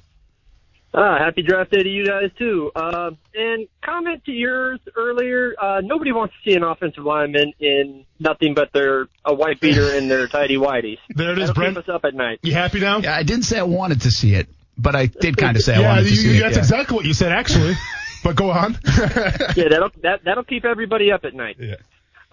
Ah, 0.96 1.18
happy 1.18 1.42
draft 1.42 1.72
day 1.72 1.82
to 1.82 1.88
you 1.88 2.06
guys 2.06 2.30
too. 2.38 2.70
Uh, 2.76 3.10
and 3.34 3.66
comment 3.84 4.24
to 4.26 4.30
yours 4.32 4.78
earlier. 4.96 5.52
Uh, 5.60 5.80
nobody 5.82 6.12
wants 6.12 6.34
to 6.34 6.48
see 6.50 6.56
an 6.56 6.62
offensive 6.62 7.02
lineman 7.04 7.52
in 7.58 8.04
nothing 8.20 8.54
but 8.54 8.72
their 8.72 9.08
a 9.24 9.34
white 9.34 9.60
beater 9.60 9.90
and 9.96 10.08
their 10.08 10.28
tidy 10.28 10.56
whities. 10.56 10.98
There 11.16 11.32
it 11.32 11.38
is, 11.38 11.48
That'll 11.48 11.54
Brent. 11.54 11.76
keep 11.76 11.88
us 11.88 11.92
up 11.92 12.04
at 12.04 12.14
night. 12.14 12.38
You 12.42 12.52
happy 12.52 12.78
now? 12.78 12.98
Yeah, 12.98 13.16
I 13.16 13.24
didn't 13.24 13.42
say 13.44 13.58
I 13.58 13.64
wanted 13.64 14.02
to 14.02 14.10
see 14.12 14.34
it, 14.34 14.46
but 14.78 14.94
I 14.94 15.06
did 15.06 15.36
kind 15.36 15.56
of 15.56 15.64
say 15.64 15.74
I 15.74 15.80
Yeah, 15.80 15.88
wanted 15.88 16.04
to 16.04 16.10
you, 16.10 16.16
see 16.16 16.36
it. 16.36 16.40
that's 16.40 16.54
yeah. 16.56 16.60
exactly 16.62 16.94
what 16.94 17.04
you 17.06 17.12
said 17.14 17.32
actually. 17.32 17.74
but 18.22 18.36
go 18.36 18.50
on. 18.52 18.78
Yeah, 19.56 19.68
that'll 19.70 19.90
that 20.02 20.20
that'll 20.24 20.44
keep 20.44 20.64
everybody 20.64 21.10
up 21.10 21.24
at 21.24 21.34
night. 21.34 21.56
yeah. 21.58 21.74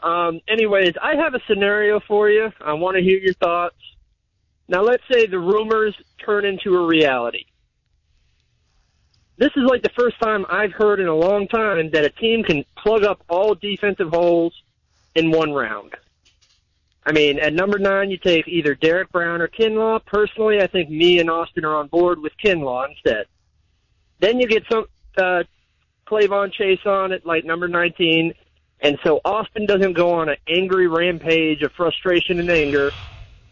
Um, 0.03 0.39
anyways, 0.47 0.93
I 1.01 1.15
have 1.15 1.33
a 1.35 1.39
scenario 1.47 1.99
for 2.07 2.29
you. 2.29 2.51
I 2.59 2.73
want 2.73 2.95
to 2.97 3.03
hear 3.03 3.17
your 3.19 3.33
thoughts. 3.35 3.75
Now, 4.67 4.81
let's 4.83 5.03
say 5.11 5.25
the 5.27 5.37
rumors 5.39 5.95
turn 6.25 6.43
into 6.45 6.75
a 6.75 6.85
reality. 6.87 7.45
This 9.41 9.49
is 9.55 9.63
like 9.63 9.81
the 9.81 9.89
first 9.97 10.19
time 10.19 10.45
I've 10.49 10.71
heard 10.71 10.99
in 10.99 11.07
a 11.07 11.15
long 11.15 11.47
time 11.47 11.89
that 11.93 12.05
a 12.05 12.11
team 12.11 12.43
can 12.43 12.63
plug 12.77 13.03
up 13.03 13.23
all 13.27 13.55
defensive 13.55 14.09
holes 14.09 14.53
in 15.15 15.31
one 15.31 15.51
round. 15.51 15.95
I 17.07 17.11
mean, 17.11 17.39
at 17.39 17.51
number 17.51 17.79
nine, 17.79 18.11
you 18.11 18.17
take 18.17 18.47
either 18.47 18.75
Derrick 18.75 19.11
Brown 19.11 19.41
or 19.41 19.47
Kinlaw. 19.47 20.05
Personally, 20.05 20.61
I 20.61 20.67
think 20.67 20.91
me 20.91 21.17
and 21.17 21.27
Austen 21.27 21.65
are 21.65 21.75
on 21.75 21.87
board 21.87 22.19
with 22.19 22.33
Kinlaw 22.37 22.87
instead. 22.89 23.25
Then 24.19 24.39
you 24.39 24.47
get 24.47 24.63
some 24.71 24.85
uh, 25.17 25.41
K'Lavon 26.05 26.53
Chaisson 26.53 27.11
at 27.11 27.25
like 27.25 27.43
number 27.43 27.67
19. 27.67 28.35
And 28.81 28.99
so 29.03 29.21
Austen 29.25 29.65
doesn't 29.65 29.93
go 29.93 30.11
on 30.11 30.29
an 30.29 30.37
angry 30.47 30.87
rampage 30.87 31.63
of 31.63 31.71
frustration 31.71 32.39
and 32.39 32.51
anger. 32.51 32.91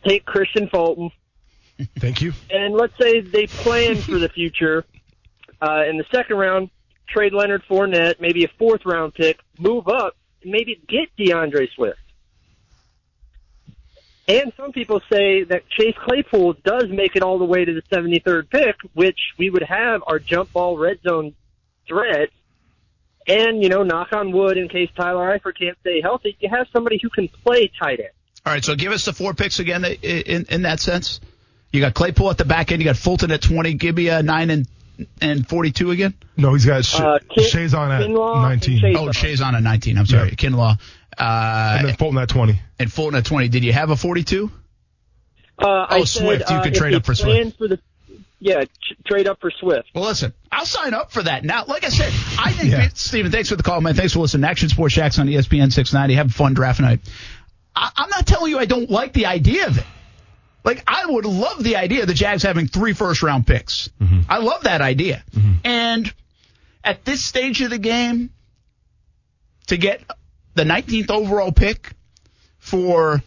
Take 0.07 0.23
Kristian 0.27 0.69
Fulton. 0.69 1.09
Thank 1.97 2.21
you. 2.21 2.33
And 2.51 2.75
let's 2.75 2.93
say 3.01 3.21
they 3.21 3.47
plan 3.47 3.95
for 3.95 4.19
the 4.19 4.29
future. 4.29 4.85
Uh, 5.61 5.83
in 5.89 5.97
the 5.97 6.05
second 6.11 6.37
round, 6.37 6.69
trade 7.07 7.33
Leonard 7.33 7.63
Fournette, 7.69 8.19
maybe 8.19 8.43
a 8.45 8.47
fourth 8.57 8.85
round 8.85 9.13
pick, 9.13 9.39
move 9.57 9.87
up, 9.87 10.15
maybe 10.43 10.79
get 10.87 11.09
D'Andre 11.17 11.67
Swift. 11.75 11.99
And 14.27 14.53
some 14.55 14.71
people 14.71 15.01
say 15.11 15.43
that 15.45 15.67
Chase 15.69 15.95
Claypool 16.05 16.53
does 16.63 16.85
make 16.89 17.15
it 17.15 17.23
all 17.23 17.39
the 17.39 17.45
way 17.45 17.65
to 17.65 17.73
the 17.73 17.81
73rd 17.91 18.49
pick, 18.49 18.75
which 18.93 19.17
we 19.39 19.49
would 19.49 19.63
have 19.63 20.03
our 20.05 20.19
jump 20.19 20.53
ball 20.53 20.77
red 20.77 20.99
zone 21.01 21.33
threat. 21.87 22.29
And, 23.27 23.61
you 23.63 23.69
know, 23.69 23.83
knock 23.83 24.13
on 24.13 24.31
wood, 24.31 24.57
in 24.57 24.69
case 24.69 24.89
Tyler 24.95 25.35
Eifert 25.37 25.57
can't 25.57 25.77
stay 25.81 25.99
healthy, 26.01 26.37
you 26.39 26.49
have 26.49 26.67
somebody 26.71 26.99
who 27.01 27.09
can 27.09 27.27
play 27.27 27.71
tight 27.79 27.99
end. 27.99 28.09
All 28.45 28.53
right, 28.53 28.63
so 28.63 28.75
give 28.75 28.91
us 28.91 29.05
the 29.05 29.13
four 29.13 29.33
picks 29.33 29.59
again 29.59 29.83
i- 29.83 29.97
in 30.01 30.45
in 30.49 30.61
that 30.61 30.79
sense. 30.79 31.19
You 31.71 31.81
got 31.81 31.93
Claypool 31.93 32.29
at 32.31 32.37
the 32.37 32.45
back 32.45 32.71
end. 32.71 32.81
You 32.81 32.85
got 32.85 32.97
Fulton 32.97 33.31
at 33.31 33.41
20. 33.41 33.73
Give 33.75 33.95
me 33.95 34.09
a 34.09 34.23
9 34.23 34.49
and 34.49 34.67
and 35.21 35.47
42 35.47 35.91
again. 35.91 36.13
No, 36.37 36.53
he's 36.53 36.65
got 36.65 36.83
Sh- 36.85 36.95
Uh, 36.99 37.19
Kin- 37.29 37.43
Chaisson 37.45 37.89
at 37.89 38.07
Kinlaw 38.07 38.41
19. 38.41 38.79
Chase. 38.79 38.95
Oh, 38.97 39.07
Chaisson 39.09 39.53
at 39.53 39.63
19. 39.63 39.97
I'm 39.97 40.05
sorry. 40.05 40.29
Yeah. 40.29 40.35
Kinlaw. 40.35 40.79
Uh, 41.17 41.75
and 41.79 41.87
then 41.89 41.95
Fulton 41.95 42.17
at 42.19 42.29
20. 42.29 42.59
and 42.79 42.91
Fulton 42.91 43.17
at 43.17 43.25
20. 43.25 43.49
Did 43.49 43.63
you 43.63 43.73
have 43.73 43.89
a 43.89 43.95
42? 43.95 44.51
Uh, 45.61 45.67
I 45.67 45.99
Oh, 45.99 46.03
said, 46.05 46.21
Swift. 46.23 46.49
You 46.49 46.55
uh, 46.55 46.63
could 46.63 46.71
if 46.73 46.77
trade 46.79 46.93
up 46.93 47.05
for 47.05 47.13
Swift. 47.15 47.57
For 47.57 47.67
the, 47.67 47.79
yeah, 48.39 48.61
tr- 48.61 48.93
trade 49.05 49.27
up 49.27 49.41
for 49.41 49.51
Swift. 49.51 49.89
Well, 49.93 50.05
listen, 50.05 50.33
I'll 50.51 50.65
sign 50.65 50.93
up 50.93 51.11
for 51.11 51.21
that. 51.23 51.43
Now, 51.43 51.65
like 51.67 51.83
I 51.83 51.89
said, 51.89 52.13
I 52.39 52.51
think, 52.53 52.71
Yeah. 52.71 52.87
Steven, 52.93 53.31
thanks 53.31 53.49
for 53.49 53.57
the 53.57 53.63
call, 53.63 53.81
man. 53.81 53.95
Thanks 53.95 54.13
for 54.13 54.19
listening. 54.19 54.49
Action 54.49 54.69
Sports 54.69 54.95
Jax 54.95 55.19
on 55.19 55.27
ESPN 55.27 55.71
690. 55.73 56.13
Have 56.15 56.27
a 56.29 56.33
fun 56.33 56.53
draft 56.53 56.79
night. 56.79 57.01
I, 57.75 57.89
I'm 57.97 58.09
not 58.09 58.25
telling 58.25 58.51
you 58.51 58.59
I 58.59 58.65
don't 58.65 58.89
like 58.89 59.11
the 59.11 59.25
idea 59.25 59.67
of 59.67 59.77
it. 59.77 59.85
Like, 60.63 60.83
I 60.87 61.05
would 61.05 61.25
love 61.25 61.63
the 61.63 61.77
idea 61.77 62.01
of 62.01 62.07
the 62.07 62.13
Jags 62.13 62.43
having 62.43 62.67
three 62.67 62.93
first 62.93 63.23
round 63.23 63.47
picks. 63.47 63.89
Mm-hmm. 64.01 64.21
I 64.29 64.39
love 64.39 64.63
that 64.63 64.81
idea. 64.81 65.23
Mm-hmm. 65.31 65.53
And 65.63 66.13
at 66.83 67.05
this 67.05 67.23
stage 67.23 67.61
of 67.61 67.69
the 67.69 67.77
game, 67.77 68.31
to 69.67 69.77
get 69.77 70.01
the 70.55 70.63
19th 70.63 71.11
overall 71.11 71.51
pick 71.51 71.93
for 72.57 73.21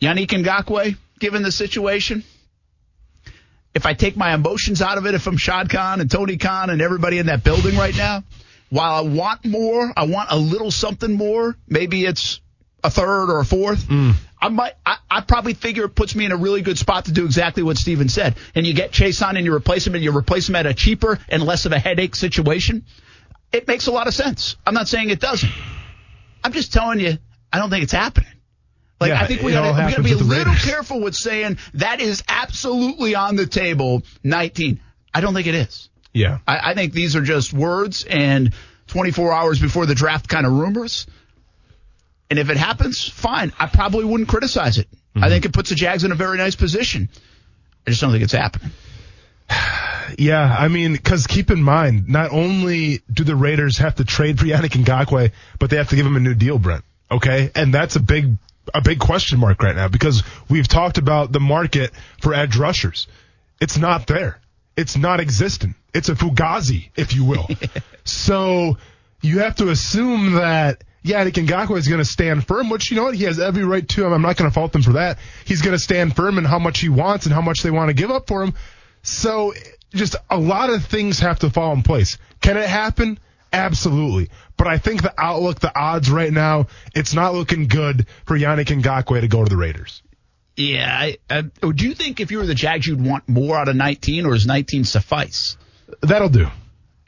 Yannick 0.00 0.28
Ngakoue, 0.28 0.96
given 1.18 1.42
the 1.42 1.52
situation, 1.52 2.22
if 3.74 3.86
I 3.86 3.94
take 3.94 4.16
my 4.16 4.34
emotions 4.34 4.82
out 4.82 4.98
of 4.98 5.06
it, 5.06 5.14
if 5.14 5.26
I'm 5.26 5.36
Shad 5.36 5.70
Khan 5.70 6.00
and 6.00 6.10
Tony 6.10 6.36
Khan 6.36 6.70
and 6.70 6.80
everybody 6.80 7.18
in 7.18 7.26
that 7.26 7.44
building 7.44 7.76
right 7.76 7.96
now, 7.96 8.24
while 8.68 8.94
I 8.94 9.00
want 9.00 9.44
more, 9.44 9.92
I 9.96 10.04
want 10.04 10.30
a 10.30 10.36
little 10.36 10.70
something 10.70 11.12
more. 11.12 11.56
Maybe 11.68 12.04
it's 12.04 12.40
a 12.82 12.90
third 12.90 13.30
or 13.30 13.40
a 13.40 13.44
fourth. 13.44 13.86
I 14.42 14.48
might, 14.48 14.72
I, 14.86 14.96
I 15.10 15.20
probably 15.20 15.54
figure 15.54 15.84
it 15.84 15.94
puts 15.94 16.14
me 16.14 16.24
in 16.24 16.32
a 16.32 16.36
really 16.36 16.62
good 16.62 16.78
spot 16.78 17.04
to 17.06 17.12
do 17.12 17.24
exactly 17.26 17.62
what 17.62 17.76
Steven 17.76 18.08
said. 18.08 18.36
And 18.54 18.66
you 18.66 18.72
get 18.72 18.92
Chaisson 18.92 19.36
and 19.36 19.44
you 19.44 19.54
replace 19.54 19.86
him 19.86 19.94
and 19.94 20.02
you 20.02 20.16
replace 20.16 20.48
him 20.48 20.56
at 20.56 20.66
a 20.66 20.72
cheaper 20.72 21.18
and 21.28 21.42
less 21.42 21.66
of 21.66 21.72
a 21.72 21.78
headache 21.78 22.16
situation. 22.16 22.84
It 23.52 23.68
makes 23.68 23.86
a 23.86 23.92
lot 23.92 24.06
of 24.06 24.14
sense. 24.14 24.56
I'm 24.66 24.74
not 24.74 24.88
saying 24.88 25.10
it 25.10 25.20
doesn't. 25.20 25.50
I'm 26.42 26.52
just 26.52 26.72
telling 26.72 27.00
you, 27.00 27.18
I 27.52 27.58
don't 27.58 27.68
think 27.68 27.82
it's 27.82 27.92
happening. 27.92 28.30
Like 29.00 29.10
Yeah, 29.10 29.20
I 29.20 29.26
think 29.26 29.42
we 29.42 29.52
gotta, 29.52 29.72
we 29.72 29.90
gotta 29.90 30.02
be 30.02 30.12
a 30.12 30.16
little 30.16 30.52
Raiders. 30.52 30.64
careful 30.64 31.00
with 31.00 31.14
saying 31.14 31.58
that 31.74 32.00
is 32.00 32.22
absolutely 32.28 33.14
on 33.14 33.36
the 33.36 33.46
table. 33.46 34.02
19. 34.24 34.80
I 35.12 35.20
don't 35.20 35.34
think 35.34 35.46
it 35.46 35.54
is. 35.54 35.88
Yeah. 36.12 36.38
I, 36.46 36.70
I 36.70 36.74
think 36.74 36.92
these 36.92 37.16
are 37.16 37.22
just 37.22 37.52
words 37.52 38.04
and 38.04 38.54
24 38.88 39.32
hours 39.32 39.60
before 39.60 39.86
the 39.86 39.94
draft 39.94 40.28
kind 40.28 40.46
of 40.46 40.52
rumors. 40.52 41.06
And 42.30 42.38
if 42.38 42.48
it 42.48 42.56
happens, 42.56 43.06
fine. 43.06 43.52
I 43.58 43.66
probably 43.66 44.04
wouldn't 44.04 44.28
criticize 44.28 44.78
it. 44.78 44.88
I 45.14 45.18
mm-hmm. 45.18 45.28
think 45.28 45.44
it 45.44 45.52
puts 45.52 45.70
the 45.70 45.74
Jags 45.74 46.04
in 46.04 46.12
a 46.12 46.14
very 46.14 46.38
nice 46.38 46.54
position. 46.54 47.08
I 47.86 47.90
just 47.90 48.00
don't 48.00 48.12
think 48.12 48.24
it's 48.24 48.32
happening. 48.32 48.70
Yeah, 50.18 50.42
I 50.42 50.66
mean, 50.66 50.92
because 50.92 51.28
keep 51.28 51.52
in 51.52 51.62
mind, 51.62 52.08
not 52.08 52.32
only 52.32 53.00
do 53.10 53.22
the 53.22 53.36
Raiders 53.36 53.78
have 53.78 53.94
to 53.94 54.04
trade 54.04 54.40
for 54.40 54.44
Yannick 54.44 54.70
Ngakoue, 54.70 55.30
but 55.60 55.70
they 55.70 55.76
have 55.76 55.90
to 55.90 55.96
give 55.96 56.04
him 56.04 56.16
a 56.16 56.20
new 56.20 56.34
deal, 56.34 56.58
Brent. 56.58 56.84
Okay, 57.12 57.52
and 57.54 57.72
that's 57.72 57.94
a 57.94 58.00
big 58.00 58.36
a 58.74 58.80
big 58.80 58.98
question 58.98 59.38
mark 59.38 59.62
right 59.62 59.74
now 59.74 59.86
because 59.86 60.24
we've 60.48 60.66
talked 60.66 60.98
about 60.98 61.30
the 61.30 61.38
market 61.38 61.92
for 62.20 62.34
edge 62.34 62.56
rushers. 62.56 63.06
It's 63.60 63.78
not 63.78 64.08
there. 64.08 64.40
It's 64.76 64.96
not 64.96 65.20
existent. 65.20 65.76
It's 65.94 66.08
a 66.08 66.14
fugazi, 66.14 66.90
if 66.96 67.14
you 67.14 67.24
will. 67.24 67.48
so 68.04 68.78
you 69.22 69.38
have 69.38 69.56
to 69.56 69.68
assume 69.68 70.32
that 70.32 70.82
Yannick 71.04 71.32
Ngakoue 71.32 71.78
is 71.78 71.88
going 71.88 72.00
to 72.00 72.04
stand 72.04 72.46
firm, 72.46 72.68
which 72.68 72.90
you 72.90 72.96
know 72.96 73.04
what 73.04 73.14
he 73.14 73.24
has 73.24 73.40
every 73.40 73.64
right 73.64 73.88
to. 73.90 74.06
I'm 74.06 74.22
not 74.22 74.36
going 74.36 74.50
to 74.50 74.54
fault 74.54 74.74
him 74.74 74.82
for 74.82 74.92
that. 74.92 75.18
He's 75.44 75.62
going 75.62 75.74
to 75.74 75.82
stand 75.82 76.14
firm 76.14 76.36
in 76.36 76.44
how 76.44 76.58
much 76.58 76.80
he 76.80 76.88
wants 76.88 77.26
and 77.26 77.34
how 77.34 77.40
much 77.40 77.62
they 77.62 77.70
want 77.70 77.88
to 77.88 77.94
give 77.94 78.10
up 78.10 78.28
for 78.28 78.42
him. 78.42 78.54
So 79.02 79.54
just 79.94 80.16
a 80.28 80.38
lot 80.38 80.70
of 80.70 80.84
things 80.84 81.20
have 81.20 81.38
to 81.40 81.50
fall 81.50 81.72
in 81.72 81.82
place. 81.82 82.18
Can 82.40 82.56
it 82.56 82.68
happen? 82.68 83.18
Absolutely. 83.52 84.30
But 84.56 84.66
I 84.66 84.78
think 84.78 85.02
the 85.02 85.14
outlook, 85.16 85.60
the 85.60 85.76
odds 85.76 86.10
right 86.10 86.32
now, 86.32 86.66
it's 86.94 87.14
not 87.14 87.34
looking 87.34 87.66
good 87.66 88.06
for 88.26 88.38
Yannick 88.38 88.66
Ngakoue 88.66 89.22
to 89.22 89.28
go 89.28 89.42
to 89.42 89.48
the 89.48 89.56
Raiders. 89.56 90.02
Yeah. 90.56 90.94
I, 90.94 91.18
I, 91.30 91.42
do 91.42 91.88
you 91.88 91.94
think 91.94 92.20
if 92.20 92.30
you 92.30 92.38
were 92.38 92.46
the 92.46 92.54
Jags, 92.54 92.86
you'd 92.86 93.04
want 93.04 93.28
more 93.28 93.56
out 93.56 93.68
of 93.68 93.76
19, 93.76 94.26
or 94.26 94.34
does 94.34 94.46
19 94.46 94.84
suffice? 94.84 95.56
That'll 96.02 96.28
do. 96.28 96.48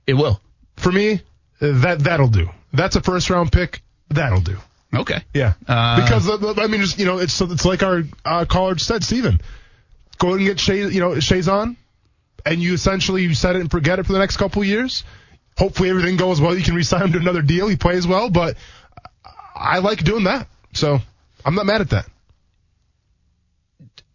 It 0.07 0.15
will. 0.15 0.41
For 0.77 0.91
me, 0.91 1.21
that 1.61 2.01
that'll 2.01 2.29
do. 2.29 2.49
That's 2.73 2.97
a 2.97 3.01
first 3.03 3.31
round 3.31 3.53
pick. 3.53 3.83
That'll 4.09 4.41
do. 4.41 4.59
Okay. 4.95 5.23
Yeah. 5.33 5.55
Uh, 5.67 6.03
because 6.03 6.29
uh, 6.29 6.55
I 6.59 6.67
mean, 6.67 6.81
just 6.81 6.99
you 6.99 7.07
know, 7.07 7.19
it's 7.19 7.41
it's 7.41 7.65
like 7.65 7.83
our 7.83 8.03
uh, 8.25 8.45
caller 8.45 8.77
said, 8.79 9.05
Stephen. 9.05 9.41
Go 10.19 10.29
ahead 10.29 10.39
and 10.39 10.47
get 10.47 10.61
Shay, 10.61 10.89
you 10.89 11.01
know, 11.01 11.11
Chaisson, 11.13 11.77
and 12.45 12.63
you 12.63 12.75
essentially 12.75 13.23
you 13.23 13.35
set 13.35 13.57
it 13.57 13.61
and 13.61 13.71
forget 13.71 13.99
it 13.99 14.07
for 14.07 14.13
the 14.13 14.19
next 14.19 14.37
couple 14.37 14.63
of 14.63 14.69
years. 14.69 15.05
Hopefully 15.57 15.91
everything 15.91 16.17
goes 16.17 16.41
well. 16.41 16.57
You 16.57 16.63
can 16.63 16.75
resign 16.75 17.03
him 17.03 17.13
to 17.13 17.19
another 17.19 17.43
deal. 17.43 17.69
He 17.69 17.77
plays 17.77 18.07
well, 18.07 18.31
but 18.31 18.57
I 19.55 19.79
like 19.79 20.03
doing 20.05 20.25
that. 20.25 20.47
So 20.75 20.99
I'm 21.45 21.55
not 21.55 21.67
mad 21.67 21.81
at 21.81 21.91
that. 21.91 22.07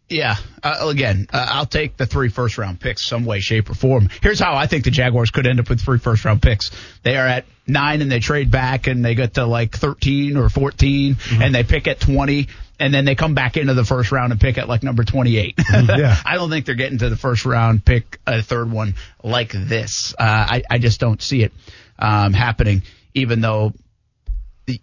Yeah. 0.09 0.35
Uh, 0.63 0.87
again, 0.89 1.27
uh, 1.33 1.47
I'll 1.49 1.65
take 1.65 1.97
the 1.97 2.05
three 2.05 2.29
first 2.29 2.57
round 2.57 2.79
picks 2.79 3.05
some 3.05 3.25
way, 3.25 3.39
shape, 3.39 3.69
or 3.69 3.73
form. 3.73 4.09
Here's 4.21 4.39
how 4.39 4.55
I 4.55 4.67
think 4.67 4.85
the 4.85 4.91
Jaguars 4.91 5.31
could 5.31 5.45
end 5.47 5.59
up 5.59 5.69
with 5.69 5.81
three 5.81 5.99
first 5.99 6.23
round 6.23 6.41
picks. 6.41 6.71
They 7.03 7.17
are 7.17 7.27
at 7.27 7.45
nine 7.67 8.01
and 8.01 8.11
they 8.11 8.19
trade 8.19 8.49
back 8.49 8.87
and 8.87 9.03
they 9.03 9.15
get 9.15 9.33
to 9.33 9.45
like 9.45 9.75
13 9.75 10.37
or 10.37 10.49
14 10.49 11.15
mm-hmm. 11.15 11.41
and 11.41 11.53
they 11.53 11.63
pick 11.63 11.87
at 11.87 11.99
20 11.99 12.47
and 12.79 12.93
then 12.93 13.05
they 13.05 13.15
come 13.15 13.33
back 13.33 13.57
into 13.57 13.73
the 13.73 13.83
first 13.83 14.11
round 14.11 14.31
and 14.31 14.39
pick 14.39 14.57
at 14.57 14.69
like 14.69 14.83
number 14.83 15.03
28. 15.03 15.55
yeah. 15.71 16.15
I 16.25 16.35
don't 16.35 16.49
think 16.49 16.65
they're 16.65 16.75
getting 16.75 16.99
to 16.99 17.09
the 17.09 17.17
first 17.17 17.45
round, 17.45 17.83
pick 17.83 18.19
a 18.25 18.41
third 18.41 18.71
one 18.71 18.95
like 19.23 19.51
this. 19.51 20.13
Uh, 20.17 20.23
I, 20.23 20.63
I 20.69 20.77
just 20.77 20.99
don't 20.99 21.21
see 21.21 21.43
it 21.43 21.51
um, 21.99 22.33
happening, 22.33 22.83
even 23.13 23.41
though 23.41 23.73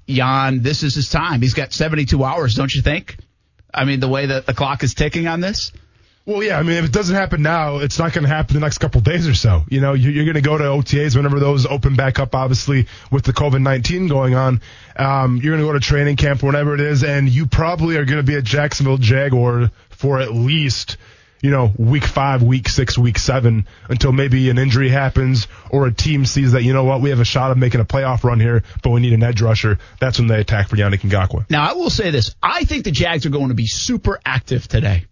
Jan, 0.08 0.62
this 0.62 0.82
is 0.82 0.94
his 0.94 1.08
time. 1.08 1.40
He's 1.40 1.54
got 1.54 1.72
72 1.72 2.22
hours, 2.22 2.54
don't 2.54 2.74
you 2.74 2.82
think? 2.82 3.16
I 3.74 3.84
mean, 3.84 4.00
the 4.00 4.08
way 4.08 4.26
that 4.26 4.46
the 4.46 4.54
clock 4.54 4.82
is 4.84 4.94
ticking 4.94 5.26
on 5.26 5.40
this? 5.40 5.72
Well, 6.26 6.42
yeah. 6.42 6.58
I 6.58 6.62
mean, 6.62 6.78
if 6.78 6.86
it 6.86 6.92
doesn't 6.92 7.14
happen 7.14 7.42
now, 7.42 7.78
it's 7.78 7.98
not 7.98 8.14
going 8.14 8.22
to 8.22 8.30
happen 8.30 8.54
the 8.54 8.60
next 8.60 8.78
couple 8.78 9.02
days 9.02 9.28
or 9.28 9.34
so. 9.34 9.64
You 9.68 9.80
know, 9.80 9.92
you're 9.92 10.24
going 10.24 10.34
to 10.34 10.40
go 10.40 10.56
to 10.56 10.64
OTAs 10.64 11.14
whenever 11.14 11.38
those 11.38 11.66
open 11.66 11.96
back 11.96 12.18
up. 12.18 12.34
Obviously, 12.34 12.86
with 13.10 13.24
the 13.24 13.34
COVID 13.34 13.60
nineteen 13.60 14.08
going 14.08 14.34
on, 14.34 14.62
um, 14.96 15.36
you're 15.36 15.52
going 15.54 15.60
to 15.60 15.66
go 15.66 15.74
to 15.74 15.80
training 15.80 16.16
camp, 16.16 16.42
whatever 16.42 16.74
it 16.74 16.80
is, 16.80 17.04
and 17.04 17.28
you 17.28 17.46
probably 17.46 17.98
are 17.98 18.06
going 18.06 18.16
to 18.16 18.22
be 18.22 18.36
at 18.36 18.44
Jacksonville 18.44 18.96
Jaguar 18.96 19.70
for 19.90 20.18
at 20.18 20.32
least 20.32 20.96
you 21.44 21.50
know, 21.50 21.70
week 21.76 22.04
five, 22.04 22.42
week 22.42 22.70
six, 22.70 22.96
week 22.96 23.18
seven 23.18 23.68
until 23.90 24.12
maybe 24.12 24.48
an 24.48 24.56
injury 24.56 24.88
happens 24.88 25.46
or 25.68 25.86
a 25.86 25.92
team 25.92 26.24
sees 26.24 26.52
that, 26.52 26.62
you 26.62 26.72
know 26.72 26.84
what, 26.84 27.02
we 27.02 27.10
have 27.10 27.20
a 27.20 27.24
shot 27.26 27.50
of 27.50 27.58
making 27.58 27.82
a 27.82 27.84
playoff 27.84 28.24
run 28.24 28.40
here, 28.40 28.62
but 28.82 28.88
we 28.88 29.00
need 29.02 29.12
an 29.12 29.22
edge 29.22 29.42
rusher. 29.42 29.78
That's 30.00 30.18
when 30.18 30.26
they 30.26 30.40
attack 30.40 30.70
for 30.70 30.76
Yannick 30.76 31.00
Ngakoue. 31.00 31.44
Now, 31.50 31.68
I 31.68 31.74
will 31.74 31.90
say 31.90 32.10
this. 32.10 32.34
I 32.42 32.64
think 32.64 32.84
the 32.84 32.92
Jags 32.92 33.26
are 33.26 33.28
going 33.28 33.48
to 33.48 33.54
be 33.54 33.66
super 33.66 34.18
active 34.24 34.66
today. 34.66 35.04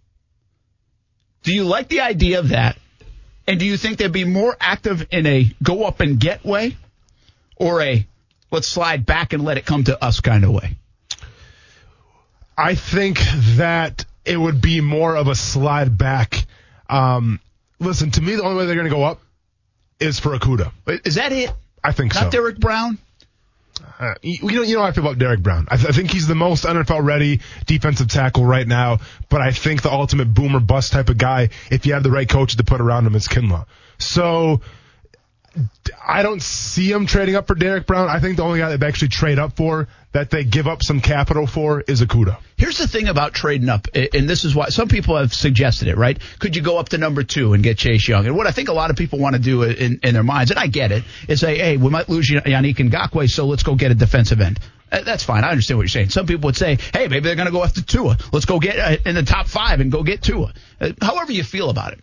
Do 1.43 1.53
you 1.53 1.65
like 1.65 1.87
the 1.87 2.01
idea 2.01 2.39
of 2.39 2.49
that? 2.49 2.79
And 3.47 3.59
do 3.59 3.67
you 3.67 3.77
think 3.77 3.99
they'd 3.99 4.11
be 4.11 4.25
more 4.25 4.57
active 4.59 5.05
in 5.11 5.27
a 5.27 5.53
go 5.61 5.83
up 5.83 5.99
and 5.99 6.19
get 6.19 6.43
way 6.43 6.75
or 7.57 7.79
a 7.83 8.07
let's 8.49 8.67
slide 8.67 9.05
back 9.05 9.33
and 9.33 9.43
let 9.43 9.59
it 9.59 9.67
come 9.67 9.83
to 9.83 10.03
us 10.03 10.19
kind 10.19 10.43
of 10.43 10.49
way? 10.49 10.77
I 12.57 12.73
think 12.73 13.19
that 13.57 14.05
it 14.25 14.37
would 14.37 14.61
be 14.61 14.81
more 14.81 15.15
of 15.15 15.27
a 15.27 15.35
slide 15.35 15.97
back. 15.97 16.45
Um, 16.89 17.39
listen, 17.79 18.11
to 18.11 18.21
me, 18.21 18.35
the 18.35 18.43
only 18.43 18.57
way 18.57 18.65
they're 18.65 18.75
going 18.75 18.89
to 18.89 18.95
go 18.95 19.03
up 19.03 19.21
is 19.99 20.19
for 20.19 20.37
Okudah. 20.37 20.71
Is 21.05 21.15
that 21.15 21.31
it? 21.31 21.51
I 21.83 21.91
think 21.91 22.13
Not 22.13 22.19
so. 22.19 22.25
Not 22.25 22.31
Derrick 22.31 22.59
Brown? 22.59 22.97
Uh, 23.99 24.13
you, 24.21 24.51
know, 24.51 24.61
you 24.63 24.75
know 24.75 24.81
how 24.81 24.87
I 24.87 24.91
feel 24.91 25.05
about 25.05 25.17
Derrick 25.17 25.41
Brown. 25.41 25.67
I, 25.69 25.77
th- 25.77 25.89
I, 25.89 25.91
think 25.91 26.11
he's 26.11 26.27
the 26.27 26.35
most 26.35 26.63
NFL 26.63 27.03
ready 27.03 27.41
defensive 27.65 28.07
tackle 28.07 28.45
right 28.45 28.67
now. 28.67 28.99
But 29.29 29.41
I 29.41 29.51
think 29.51 29.81
the 29.81 29.91
ultimate 29.91 30.33
boomer 30.33 30.59
bust 30.59 30.91
type 30.91 31.09
of 31.09 31.17
guy, 31.17 31.49
if 31.71 31.85
you 31.85 31.93
have 31.93 32.03
the 32.03 32.11
right 32.11 32.27
coaches 32.27 32.57
to 32.57 32.63
put 32.63 32.81
around 32.81 33.07
him, 33.07 33.15
is 33.15 33.27
Kinlaw. 33.27 33.65
So 33.97 34.61
I 36.05 36.23
don't 36.23 36.41
see 36.41 36.91
them 36.91 37.05
trading 37.05 37.35
up 37.35 37.47
for 37.47 37.55
Derrick 37.55 37.85
Brown. 37.85 38.09
I 38.09 38.19
think 38.19 38.37
the 38.37 38.43
only 38.43 38.59
guy 38.59 38.69
that 38.69 38.79
they 38.79 38.87
actually 38.87 39.09
trade 39.09 39.39
up 39.39 39.55
for, 39.55 39.87
that 40.11 40.29
they 40.29 40.43
give 40.43 40.67
up 40.67 40.83
some 40.83 40.99
capital 40.99 41.47
for, 41.47 41.81
is 41.81 42.01
Okudah. 42.01 42.37
Here's 42.57 42.77
the 42.77 42.87
thing 42.87 43.07
about 43.07 43.33
trading 43.33 43.69
up, 43.69 43.87
and 43.93 44.29
this 44.29 44.45
is 44.45 44.55
why 44.55 44.69
some 44.69 44.87
people 44.87 45.17
have 45.17 45.33
suggested 45.33 45.87
it, 45.87 45.97
right? 45.97 46.19
Could 46.39 46.55
you 46.55 46.61
go 46.61 46.77
up 46.77 46.89
to 46.89 46.97
number 46.97 47.23
two 47.23 47.53
and 47.53 47.63
get 47.63 47.77
Chase 47.77 48.07
Young? 48.07 48.25
And 48.25 48.35
what 48.35 48.47
I 48.47 48.51
think 48.51 48.69
a 48.69 48.73
lot 48.73 48.89
of 48.89 48.95
people 48.95 49.19
want 49.19 49.35
to 49.35 49.41
do 49.41 49.63
in, 49.63 49.99
in 50.03 50.13
their 50.13 50.23
minds, 50.23 50.51
and 50.51 50.59
I 50.59 50.67
get 50.67 50.91
it, 50.91 51.03
is 51.27 51.39
say, 51.39 51.57
hey, 51.57 51.77
we 51.77 51.89
might 51.89 52.09
lose 52.09 52.29
Yannick 52.29 52.77
Ngakoue, 52.77 53.29
so 53.29 53.45
let's 53.45 53.63
go 53.63 53.75
get 53.75 53.91
a 53.91 53.95
defensive 53.95 54.41
end. 54.41 54.59
Uh, 54.91 55.01
that's 55.01 55.23
fine. 55.23 55.43
I 55.43 55.49
understand 55.49 55.77
what 55.77 55.83
you're 55.83 55.89
saying. 55.89 56.09
Some 56.09 56.27
people 56.27 56.47
would 56.47 56.55
say, 56.55 56.77
hey, 56.93 57.07
maybe 57.07 57.21
they're 57.21 57.35
going 57.35 57.47
to 57.47 57.51
go 57.51 57.63
after 57.63 57.81
Tua. 57.81 58.17
Let's 58.31 58.45
go 58.45 58.59
get 58.59 58.77
uh, 58.77 58.97
in 59.05 59.15
the 59.15 59.23
top 59.23 59.47
five 59.47 59.79
and 59.79 59.91
go 59.91 60.03
get 60.03 60.21
Tua. 60.21 60.53
Uh, 60.79 60.91
however 61.01 61.31
you 61.31 61.43
feel 61.43 61.69
about 61.69 61.93
it. 61.93 61.99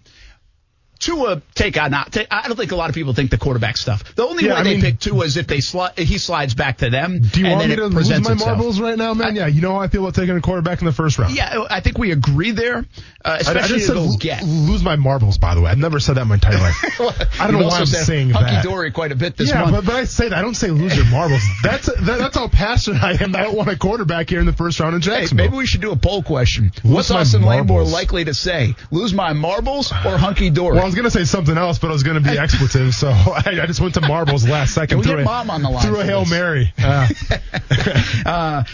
Tua 1.00 1.42
take 1.54 1.80
on 1.80 1.90
not. 1.90 2.12
Take, 2.12 2.28
I 2.30 2.46
don't 2.46 2.56
think 2.56 2.72
a 2.72 2.76
lot 2.76 2.90
of 2.90 2.94
people 2.94 3.14
think 3.14 3.30
the 3.30 3.38
quarterback 3.38 3.76
stuff. 3.76 4.14
The 4.14 4.26
only 4.26 4.44
yeah, 4.44 4.54
way 4.54 4.60
I 4.60 4.62
they 4.62 4.72
mean, 4.74 4.82
pick 4.82 5.00
Tua 5.00 5.24
is 5.24 5.36
if 5.36 5.46
they 5.46 5.58
sli- 5.58 5.98
he 5.98 6.18
slides 6.18 6.54
back 6.54 6.78
to 6.78 6.90
them. 6.90 7.20
Do 7.20 7.40
you 7.40 7.50
want 7.50 7.68
me 7.68 7.76
to 7.76 7.86
lose 7.86 8.10
my 8.10 8.16
itself. 8.16 8.38
marbles 8.38 8.80
right 8.80 8.96
now, 8.98 9.14
man? 9.14 9.28
I, 9.28 9.40
yeah, 9.40 9.46
you 9.46 9.62
know 9.62 9.72
how 9.72 9.80
I 9.80 9.88
feel 9.88 10.02
about 10.02 10.14
taking 10.14 10.36
a 10.36 10.40
quarterback 10.40 10.80
in 10.80 10.86
the 10.86 10.92
first 10.92 11.18
round. 11.18 11.34
Yeah, 11.34 11.64
I 11.70 11.80
think 11.80 11.98
we 11.98 12.12
agree 12.12 12.50
there. 12.50 12.84
Uh, 13.24 13.36
especially 13.40 13.60
I, 13.60 13.64
I 13.64 13.68
just 13.68 13.86
said 13.86 14.20
get. 14.20 14.42
lose 14.44 14.82
my 14.82 14.96
marbles. 14.96 15.38
By 15.38 15.54
the 15.54 15.62
way, 15.62 15.70
I've 15.70 15.78
never 15.78 16.00
said 16.00 16.16
that 16.16 16.22
in 16.22 16.28
my 16.28 16.34
entire 16.34 16.58
life. 16.58 17.00
I 17.40 17.50
don't 17.50 17.60
know 17.60 17.66
why 17.68 17.78
I'm 17.78 17.86
saying 17.86 18.30
hunky 18.30 18.66
dory 18.66 18.92
quite 18.92 19.12
a 19.12 19.16
bit 19.16 19.36
this 19.36 19.50
yeah, 19.50 19.62
month. 19.62 19.72
but, 19.72 19.86
but 19.86 19.94
I 19.94 20.04
say 20.04 20.28
that. 20.28 20.38
I 20.38 20.42
don't 20.42 20.54
say 20.54 20.68
lose 20.68 20.96
your 20.96 21.06
marbles. 21.06 21.42
That's 21.62 21.86
that, 21.86 22.18
that's 22.18 22.36
how 22.36 22.48
passionate 22.48 23.02
I 23.02 23.12
am. 23.22 23.34
I 23.34 23.42
don't 23.42 23.56
want 23.56 23.68
a 23.68 23.76
quarterback 23.76 24.28
here 24.28 24.40
in 24.40 24.46
the 24.46 24.52
first 24.52 24.80
round 24.80 24.94
in 24.94 25.00
Hey, 25.00 25.20
Jacksonville. 25.20 25.46
maybe 25.46 25.56
we 25.56 25.66
should 25.66 25.80
do 25.80 25.92
a 25.92 25.96
poll 25.96 26.22
question. 26.22 26.72
Lose 26.84 26.94
What's 26.94 27.10
Austen 27.10 27.42
Lane 27.42 27.66
more 27.66 27.84
likely 27.84 28.24
to 28.24 28.34
say? 28.34 28.74
Lose 28.90 29.12
my 29.14 29.32
marbles 29.32 29.92
or 29.92 30.16
hunky 30.18 30.50
dory? 30.50 30.76
Well, 30.76 30.89
I 30.90 30.92
was 30.92 30.96
gonna 30.96 31.10
say 31.12 31.24
something 31.24 31.56
else, 31.56 31.78
but 31.78 31.90
I 31.90 31.92
was 31.92 32.02
gonna 32.02 32.20
be 32.20 32.30
expletive, 32.38 32.94
so 32.94 33.08
I, 33.14 33.60
I 33.62 33.66
just 33.66 33.80
went 33.80 33.94
to 33.94 34.00
marbles 34.00 34.48
last 34.48 34.74
second. 34.74 34.88
Can 34.88 34.98
we 34.98 35.04
threw 35.04 35.12
get 35.18 35.20
a, 35.20 35.24
Mom 35.24 35.48
on 35.48 35.62
the 35.62 35.70
line 35.70 35.86
Threw 35.86 35.96
a 35.96 36.00
for 36.00 36.04
hail 36.04 36.20
this? 36.22 36.30
mary. 36.30 36.74
uh, 38.26 38.64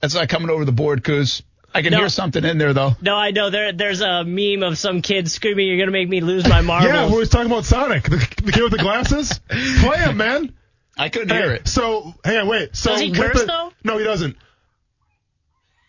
that's 0.00 0.14
not 0.14 0.28
coming 0.30 0.48
over 0.48 0.64
the 0.64 0.72
board, 0.72 1.04
Kuz. 1.04 1.42
I 1.74 1.82
can 1.82 1.92
No. 1.92 1.98
hear 1.98 2.08
something 2.08 2.42
in 2.46 2.56
there 2.56 2.72
though. 2.72 2.92
No, 3.02 3.14
I 3.14 3.30
know 3.30 3.50
there. 3.50 3.72
There's 3.72 4.00
a 4.00 4.24
meme 4.24 4.62
of 4.62 4.78
some 4.78 5.02
kid 5.02 5.30
screaming, 5.30 5.66
"You're 5.68 5.78
gonna 5.78 5.90
make 5.90 6.08
me 6.08 6.22
lose 6.22 6.48
my 6.48 6.62
marbles." 6.62 6.90
yeah, 6.90 7.10
we 7.10 7.18
was 7.18 7.28
talking 7.28 7.50
about 7.52 7.66
Sonic, 7.66 8.04
the, 8.04 8.16
the 8.42 8.52
kid 8.52 8.62
with 8.62 8.72
the 8.72 8.78
glasses. 8.78 9.38
Play 9.50 9.98
him, 9.98 10.16
man. 10.16 10.54
I 10.96 11.10
couldn't 11.10 11.28
hear 11.36 11.52
it. 11.52 11.68
So, 11.68 12.14
hang 12.24 12.38
on, 12.38 12.48
wait. 12.48 12.74
So 12.74 12.92
Does 12.92 13.00
he 13.02 13.12
curse, 13.12 13.38
the- 13.40 13.46
though? 13.46 13.72
No, 13.84 13.98
he 13.98 14.04
doesn't. 14.04 14.36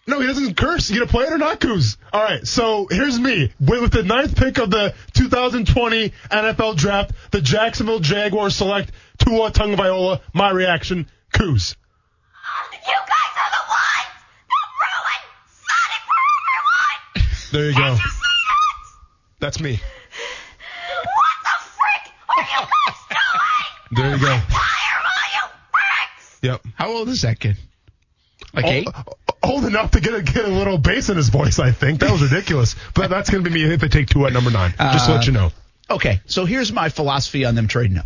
No, 0.10 0.20
he 0.20 0.28
doesn't 0.28 0.56
curse. 0.58 0.90
You 0.90 1.00
gonna 1.00 1.12
play 1.12 1.26
it 1.26 1.34
or 1.34 1.38
not, 1.38 1.60
Kuz? 1.60 1.98
All 2.12 2.22
right. 2.24 2.46
So 2.48 2.88
here's 2.90 3.20
me 3.20 3.54
with, 3.60 3.82
with 3.82 3.92
the 3.92 4.04
ninth 4.04 4.36
pick 4.36 4.58
of 4.58 4.72
the 4.72 4.94
2020 5.14 6.10
NFL 6.32 6.76
Draft. 6.78 7.12
The 7.32 7.42
Jacksonville 7.42 8.00
Jaguars 8.00 8.56
select 8.56 8.92
Tua 9.20 9.52
Tagovailoa. 9.52 10.22
My 10.34 10.50
reaction, 10.50 11.08
Kuz. 11.34 11.76
You 12.72 12.94
guys 12.94 13.36
are 13.38 13.52
the 13.52 13.64
ones 13.70 14.16
that 14.50 14.68
ruined 14.82 15.28
Sonic 15.68 16.04
for 16.10 16.20
everyone! 16.40 17.52
There 17.52 17.68
you 17.70 17.74
Can't 17.74 17.86
go. 17.86 18.04
you 18.04 18.10
see 18.10 18.18
that? 18.50 19.40
That's 19.40 19.60
me. 19.60 19.74
What 21.04 21.38
the 21.44 21.56
frick 21.76 22.14
are 22.30 22.42
you 22.42 22.68
guys 22.68 23.00
doing? 23.10 24.02
There 24.04 24.12
you 24.18 24.22
go. 24.26 24.38
Fire 24.40 25.00
all 25.06 25.30
you 25.36 25.46
pricks! 25.72 26.40
Yep. 26.42 26.62
How 26.76 26.90
old 26.90 27.10
is 27.10 27.22
that 27.22 27.40
kid? 27.40 27.58
Like 28.54 28.66
eight? 28.66 28.88
Uh, 28.88 29.04
Old 29.42 29.66
enough 29.66 29.92
to 29.92 30.02
get 30.02 30.14
a, 30.14 30.22
get 30.22 30.46
a 30.46 30.50
little 30.50 30.78
bass 30.78 31.10
in 31.10 31.18
his 31.18 31.30
voice, 31.30 31.60
I 31.60 31.72
think. 31.72 32.02
That 32.02 32.12
was 32.12 32.22
ridiculous. 32.22 32.76
but 32.94 33.10
that's 33.10 33.30
going 33.30 33.44
to 33.44 33.50
be 33.50 33.54
me 33.56 33.74
if 33.74 33.80
they 33.80 33.88
take 33.88 34.08
Tua 34.08 34.28
at 34.28 34.34
number 34.34 34.52
nine. 34.52 34.74
Just 34.78 35.06
to 35.06 35.14
let 35.14 35.26
you 35.26 35.32
know. 35.32 35.52
Okay, 35.90 36.22
so 36.26 36.46
here's 36.46 36.72
my 36.72 36.90
philosophy 36.90 37.46
on 37.46 37.56
them 37.56 37.68
trading 37.68 37.98
up. 37.98 38.06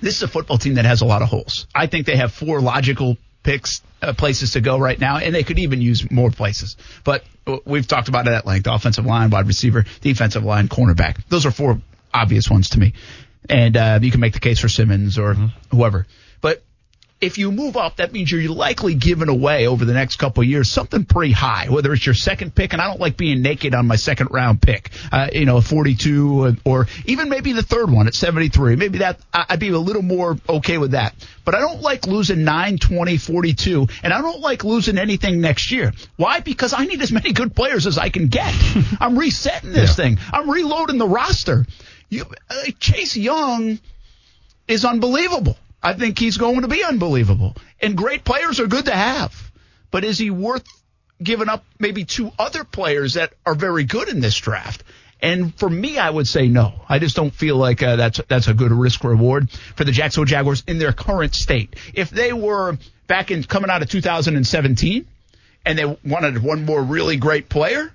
This 0.00 0.16
is 0.16 0.22
a 0.22 0.28
football 0.28 0.58
team 0.58 0.74
that 0.74 0.84
has 0.84 1.00
a 1.00 1.06
lot 1.06 1.22
of 1.22 1.28
holes. 1.28 1.66
I 1.74 1.86
think 1.86 2.06
they 2.06 2.16
have 2.16 2.32
four 2.32 2.60
logical 2.60 3.16
picks 3.42 3.80
uh, 4.02 4.12
places 4.12 4.52
to 4.52 4.60
go 4.60 4.78
right 4.78 4.98
now, 4.98 5.16
and 5.16 5.34
they 5.34 5.42
could 5.42 5.58
even 5.58 5.80
use 5.80 6.08
more 6.10 6.30
places. 6.30 6.76
But 7.02 7.24
uh, 7.46 7.58
we've 7.64 7.86
talked 7.86 8.08
about 8.08 8.26
it 8.28 8.32
at 8.34 8.46
length: 8.46 8.66
offensive 8.66 9.06
line, 9.06 9.30
wide 9.30 9.46
receiver, 9.46 9.84
defensive 10.02 10.44
line, 10.44 10.68
cornerback. 10.68 11.26
Those 11.28 11.46
are 11.46 11.50
four 11.50 11.80
obvious 12.12 12.50
ones 12.50 12.70
to 12.70 12.78
me, 12.78 12.92
and 13.48 13.76
uh, 13.76 13.98
you 14.02 14.10
can 14.10 14.20
make 14.20 14.34
the 14.34 14.40
case 14.40 14.60
for 14.60 14.68
Simmons 14.68 15.18
or 15.18 15.34
whoever. 15.70 16.06
But 16.40 16.62
if 17.18 17.38
you 17.38 17.50
move 17.50 17.78
up, 17.78 17.96
that 17.96 18.12
means 18.12 18.30
you're 18.30 18.50
likely 18.50 18.94
giving 18.94 19.30
away 19.30 19.66
over 19.66 19.86
the 19.86 19.94
next 19.94 20.16
couple 20.16 20.42
of 20.42 20.48
years 20.48 20.70
something 20.70 21.06
pretty 21.06 21.32
high, 21.32 21.68
whether 21.70 21.92
it's 21.94 22.04
your 22.04 22.14
second 22.14 22.54
pick, 22.54 22.74
and 22.74 22.82
I 22.82 22.88
don't 22.88 23.00
like 23.00 23.16
being 23.16 23.40
naked 23.40 23.74
on 23.74 23.86
my 23.86 23.96
second 23.96 24.28
round 24.32 24.60
pick, 24.60 24.90
uh, 25.10 25.28
you 25.32 25.46
know, 25.46 25.62
42 25.62 26.56
or 26.64 26.86
even 27.06 27.30
maybe 27.30 27.52
the 27.52 27.62
third 27.62 27.90
one 27.90 28.06
at 28.06 28.14
73. 28.14 28.76
Maybe 28.76 28.98
that, 28.98 29.18
I'd 29.32 29.58
be 29.58 29.70
a 29.70 29.78
little 29.78 30.02
more 30.02 30.36
okay 30.46 30.76
with 30.76 30.90
that. 30.90 31.14
But 31.46 31.54
I 31.54 31.60
don't 31.60 31.80
like 31.80 32.06
losing 32.06 32.44
9, 32.44 32.76
20, 32.78 33.16
42, 33.16 33.86
and 34.02 34.12
I 34.12 34.20
don't 34.20 34.40
like 34.40 34.62
losing 34.62 34.98
anything 34.98 35.40
next 35.40 35.70
year. 35.70 35.92
Why? 36.16 36.40
Because 36.40 36.74
I 36.74 36.84
need 36.84 37.00
as 37.00 37.12
many 37.12 37.32
good 37.32 37.56
players 37.56 37.86
as 37.86 37.96
I 37.96 38.10
can 38.10 38.28
get. 38.28 38.54
I'm 39.00 39.18
resetting 39.18 39.72
this 39.72 39.96
thing. 39.96 40.18
I'm 40.32 40.50
reloading 40.50 40.98
the 40.98 41.08
roster. 41.08 41.64
You, 42.10 42.26
uh, 42.50 42.64
Chase 42.78 43.16
Young 43.16 43.78
is 44.68 44.84
unbelievable. 44.84 45.56
I 45.82 45.92
think 45.92 46.18
he's 46.18 46.36
going 46.36 46.62
to 46.62 46.68
be 46.68 46.84
unbelievable. 46.84 47.56
And 47.80 47.96
great 47.96 48.24
players 48.24 48.60
are 48.60 48.66
good 48.66 48.86
to 48.86 48.94
have. 48.94 49.50
But 49.90 50.04
is 50.04 50.18
he 50.18 50.30
worth 50.30 50.64
giving 51.22 51.48
up 51.48 51.64
maybe 51.78 52.04
two 52.04 52.32
other 52.38 52.64
players 52.64 53.14
that 53.14 53.32
are 53.44 53.54
very 53.54 53.84
good 53.84 54.08
in 54.08 54.20
this 54.20 54.36
draft? 54.36 54.82
And 55.20 55.54
for 55.54 55.70
me, 55.70 55.98
I 55.98 56.10
would 56.10 56.28
say 56.28 56.48
no. 56.48 56.74
I 56.88 56.98
just 56.98 57.16
don't 57.16 57.32
feel 57.32 57.56
like 57.56 57.82
uh, 57.82 57.96
that's 57.96 58.20
that's 58.28 58.48
a 58.48 58.54
good 58.54 58.72
risk 58.72 59.02
reward 59.02 59.50
for 59.50 59.84
the 59.84 59.92
Jacksonville 59.92 60.26
Jaguars 60.26 60.62
in 60.66 60.78
their 60.78 60.92
current 60.92 61.34
state. 61.34 61.74
If 61.94 62.10
they 62.10 62.32
were 62.32 62.76
back 63.06 63.30
in 63.30 63.42
coming 63.44 63.70
out 63.70 63.82
of 63.82 63.88
2017 63.88 65.06
and 65.64 65.78
they 65.78 65.84
wanted 66.04 66.42
one 66.42 66.66
more 66.66 66.82
really 66.82 67.16
great 67.16 67.48
player, 67.48 67.90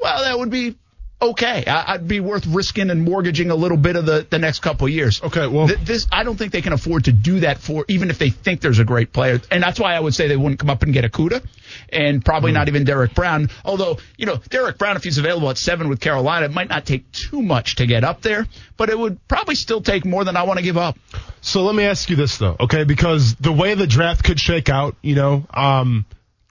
well, 0.00 0.22
that 0.22 0.38
would 0.38 0.50
be 0.50 0.76
okay. 1.20 1.64
I, 1.66 1.94
I'd 1.94 2.06
be 2.08 2.20
worth 2.20 2.46
risking 2.46 2.90
and 2.90 3.02
mortgaging 3.02 3.50
a 3.50 3.54
little 3.54 3.76
bit 3.76 3.96
of 3.96 4.06
the, 4.06 4.26
the 4.28 4.38
next 4.38 4.60
couple 4.60 4.86
of 4.86 4.92
years. 4.92 5.22
Okay, 5.22 5.46
well- 5.46 5.66
Th- 5.68 5.78
this 5.80 6.06
I 6.12 6.24
don't 6.24 6.36
think 6.36 6.52
they 6.52 6.62
can 6.62 6.72
afford 6.72 7.04
to 7.04 7.12
do 7.12 7.40
that 7.40 7.58
for 7.58 7.84
even 7.88 8.10
if 8.10 8.18
they 8.18 8.30
think 8.30 8.60
there's 8.60 8.78
a 8.78 8.84
great 8.84 9.12
player, 9.12 9.40
and 9.50 9.62
that's 9.62 9.78
why 9.80 9.94
I 9.94 10.00
would 10.00 10.14
say 10.14 10.28
they 10.28 10.36
wouldn't 10.36 10.60
come 10.60 10.70
up 10.70 10.82
and 10.82 10.92
get 10.92 11.04
Okudah, 11.10 11.44
and 11.90 12.24
probably 12.24 12.52
not 12.52 12.68
even 12.68 12.84
Derrick 12.84 13.14
Brown. 13.14 13.50
Although 13.64 13.98
you 14.16 14.26
know 14.26 14.36
Derrick 14.48 14.78
Brown, 14.78 14.96
if 14.96 15.04
he's 15.04 15.18
available 15.18 15.50
at 15.50 15.58
seven 15.58 15.88
with 15.88 16.00
Carolina, 16.00 16.46
it 16.46 16.52
might 16.52 16.68
not 16.68 16.86
take 16.86 17.10
too 17.12 17.42
much 17.42 17.76
to 17.76 17.86
get 17.86 18.04
up 18.04 18.22
there, 18.22 18.46
but 18.76 18.88
it 18.90 18.98
would 18.98 19.26
probably 19.28 19.54
still 19.54 19.80
take 19.80 20.04
more 20.04 20.24
than 20.24 20.36
I 20.36 20.44
want 20.44 20.58
to 20.58 20.64
give 20.64 20.76
up. 20.76 20.96
So 21.40 21.62
let 21.64 21.74
me 21.74 21.84
ask 21.84 22.10
you 22.10 22.16
this 22.16 22.38
though, 22.38 22.56
okay? 22.60 22.84
Because 22.84 23.34
the 23.36 23.52
way 23.52 23.74
the 23.74 23.86
draft 23.86 24.24
could 24.24 24.38
shake 24.40 24.68
out, 24.68 24.96
you 25.02 25.14
know, 25.14 25.46
um, 25.52 26.04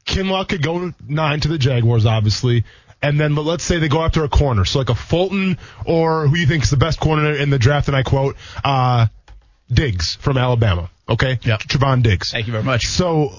Kinlaw 0.06 0.48
could 0.48 0.62
go 0.64 0.94
nine 1.08 1.40
to 1.42 1.48
the 1.50 1.58
Jaguars, 1.58 2.06
obviously, 2.06 2.64
and 3.02 3.20
then 3.20 3.36
but 3.36 3.44
let's 3.44 3.64
say 3.64 3.80
they 3.80 3.90
go 3.90 4.02
after 4.02 4.24
a 4.24 4.30
corner, 4.30 4.66
so 4.66 4.80
like 4.80 4.90
a 4.90 4.96
Fulton 4.96 5.58
or 5.86 6.28
who 6.28 6.38
you 6.38 6.48
think 6.48 6.64
is 6.64 6.70
the 6.70 6.78
best 6.78 7.00
corner 7.00 7.34
in 7.34 7.50
the 7.50 7.60
draft, 7.60 7.88
and 7.88 7.98
I 7.98 8.04
quote, 8.04 8.36
uh, 8.64 9.08
Diggs 9.72 10.16
from 10.16 10.38
Alabama, 10.38 10.90
okay? 11.10 11.40
Yep. 11.42 11.60
Trevon 11.62 12.04
Diggs. 12.04 12.32
Thank 12.32 12.48
you 12.48 12.54
very 12.54 12.64
much. 12.64 12.88
So 12.88 13.32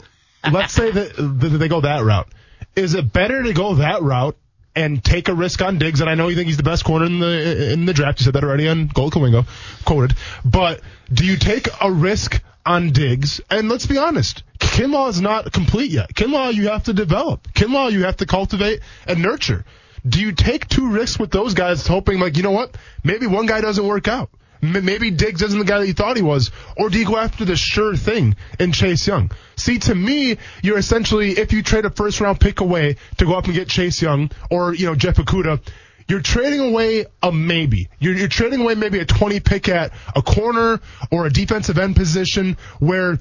let's 0.51 0.73
say 0.73 0.91
that, 0.91 1.17
that 1.17 1.49
they 1.49 1.69
go 1.69 1.81
that 1.81 2.05
route. 2.05 2.29
Is 2.77 2.95
it 2.95 3.13
better 3.13 3.43
to 3.43 3.53
go 3.53 3.77
that 3.77 4.03
route 4.03 4.37
and 4.79 5.03
take 5.03 5.29
a 5.29 5.35
risk 5.35 5.61
on 5.61 5.79
Diggs? 5.79 6.01
And 6.01 6.09
I 6.09 6.15
know 6.15 6.29
you 6.29 6.37
think 6.37 6.47
he's 6.47 6.57
the 6.57 6.63
best 6.63 6.85
corner 6.85 7.07
in 7.07 7.19
the 7.19 7.73
in 7.73 7.85
the 7.85 7.93
draft. 7.93 8.21
You 8.21 8.25
said 8.25 8.35
that 8.35 8.45
already 8.45 8.69
on 8.69 8.87
Gold 8.87 9.13
Comingo, 9.13 9.45
quoted. 9.85 10.17
But 10.45 10.81
do 11.13 11.27
you 11.27 11.37
take 11.37 11.69
a 11.81 11.91
risk 11.91 12.41
on 12.65 12.93
Diggs? 12.93 13.41
And 13.51 13.69
let's 13.69 13.87
be 13.87 13.99
honest, 13.99 14.45
Kinlaw 14.59 15.11
is 15.11 15.21
not 15.21 15.53
complete 15.53 15.91
yet. 15.91 16.15
Kinlaw 16.15 16.55
you 16.55 16.69
have 16.69 16.85
to 16.85 16.93
develop. 16.93 17.53
Kinlaw 17.53 17.91
you 17.91 18.05
have 18.05 18.19
to 18.19 18.27
cultivate 18.27 18.81
and 19.07 19.21
nurture. 19.21 19.65
Do 20.09 20.21
you 20.21 20.33
take 20.33 20.69
two 20.69 20.91
risks 20.91 21.19
with 21.19 21.33
those 21.33 21.55
guys, 21.55 21.87
hoping 21.87 22.21
like 22.21 22.37
you 22.37 22.45
know 22.45 22.53
what? 22.53 22.77
Maybe 23.03 23.27
one 23.27 23.47
guy 23.47 23.61
doesn't 23.61 23.85
work 23.85 24.07
out. 24.07 24.31
Maybe 24.61 25.11
Diggs 25.11 25.43
isn't 25.43 25.59
the 25.59 25.65
guy 25.65 25.79
that 25.79 25.87
you 25.87 25.93
thought 25.93 26.17
he 26.17 26.23
was, 26.23 26.51
or 26.77 26.91
do 26.91 26.99
you 26.99 27.07
go 27.07 27.17
after 27.17 27.45
the 27.45 27.57
sure 27.57 27.95
thing 27.97 28.37
in 28.59 28.73
Chase 28.73 29.07
Young? 29.07 29.31
See, 29.57 29.79
to 29.81 29.95
me, 29.95 30.39
you're 30.63 30.79
essentially 30.79 31.33
if 31.33 31.53
you 31.53 31.63
trade 31.63 31.85
a 31.85 31.91
first 31.91 32.21
round 32.21 32.41
pick 32.41 32.61
away 32.61 32.97
to 33.19 33.25
go 33.25 33.35
up 33.35 33.45
and 33.45 33.55
get 33.55 33.69
Chase 33.69 34.03
Young 34.03 34.31
or 34.51 34.75
you 34.75 34.87
know 34.87 34.95
Jeff 34.95 35.17
Okudah, 35.17 35.61
you're 36.09 36.21
trading 36.21 36.61
away 36.61 37.05
a 37.23 37.31
maybe. 37.31 37.89
You're, 37.99 38.15
you're 38.15 38.29
trading 38.29 38.63
away 38.63 38.75
maybe 38.75 38.99
a 38.99 39.05
20 39.05 39.41
pick 39.41 39.69
at 39.69 39.93
a 40.17 40.23
corner 40.23 40.81
or 41.11 41.27
a 41.27 41.31
defensive 41.31 41.79
end 41.79 41.97
position 41.97 42.57
where 42.79 43.19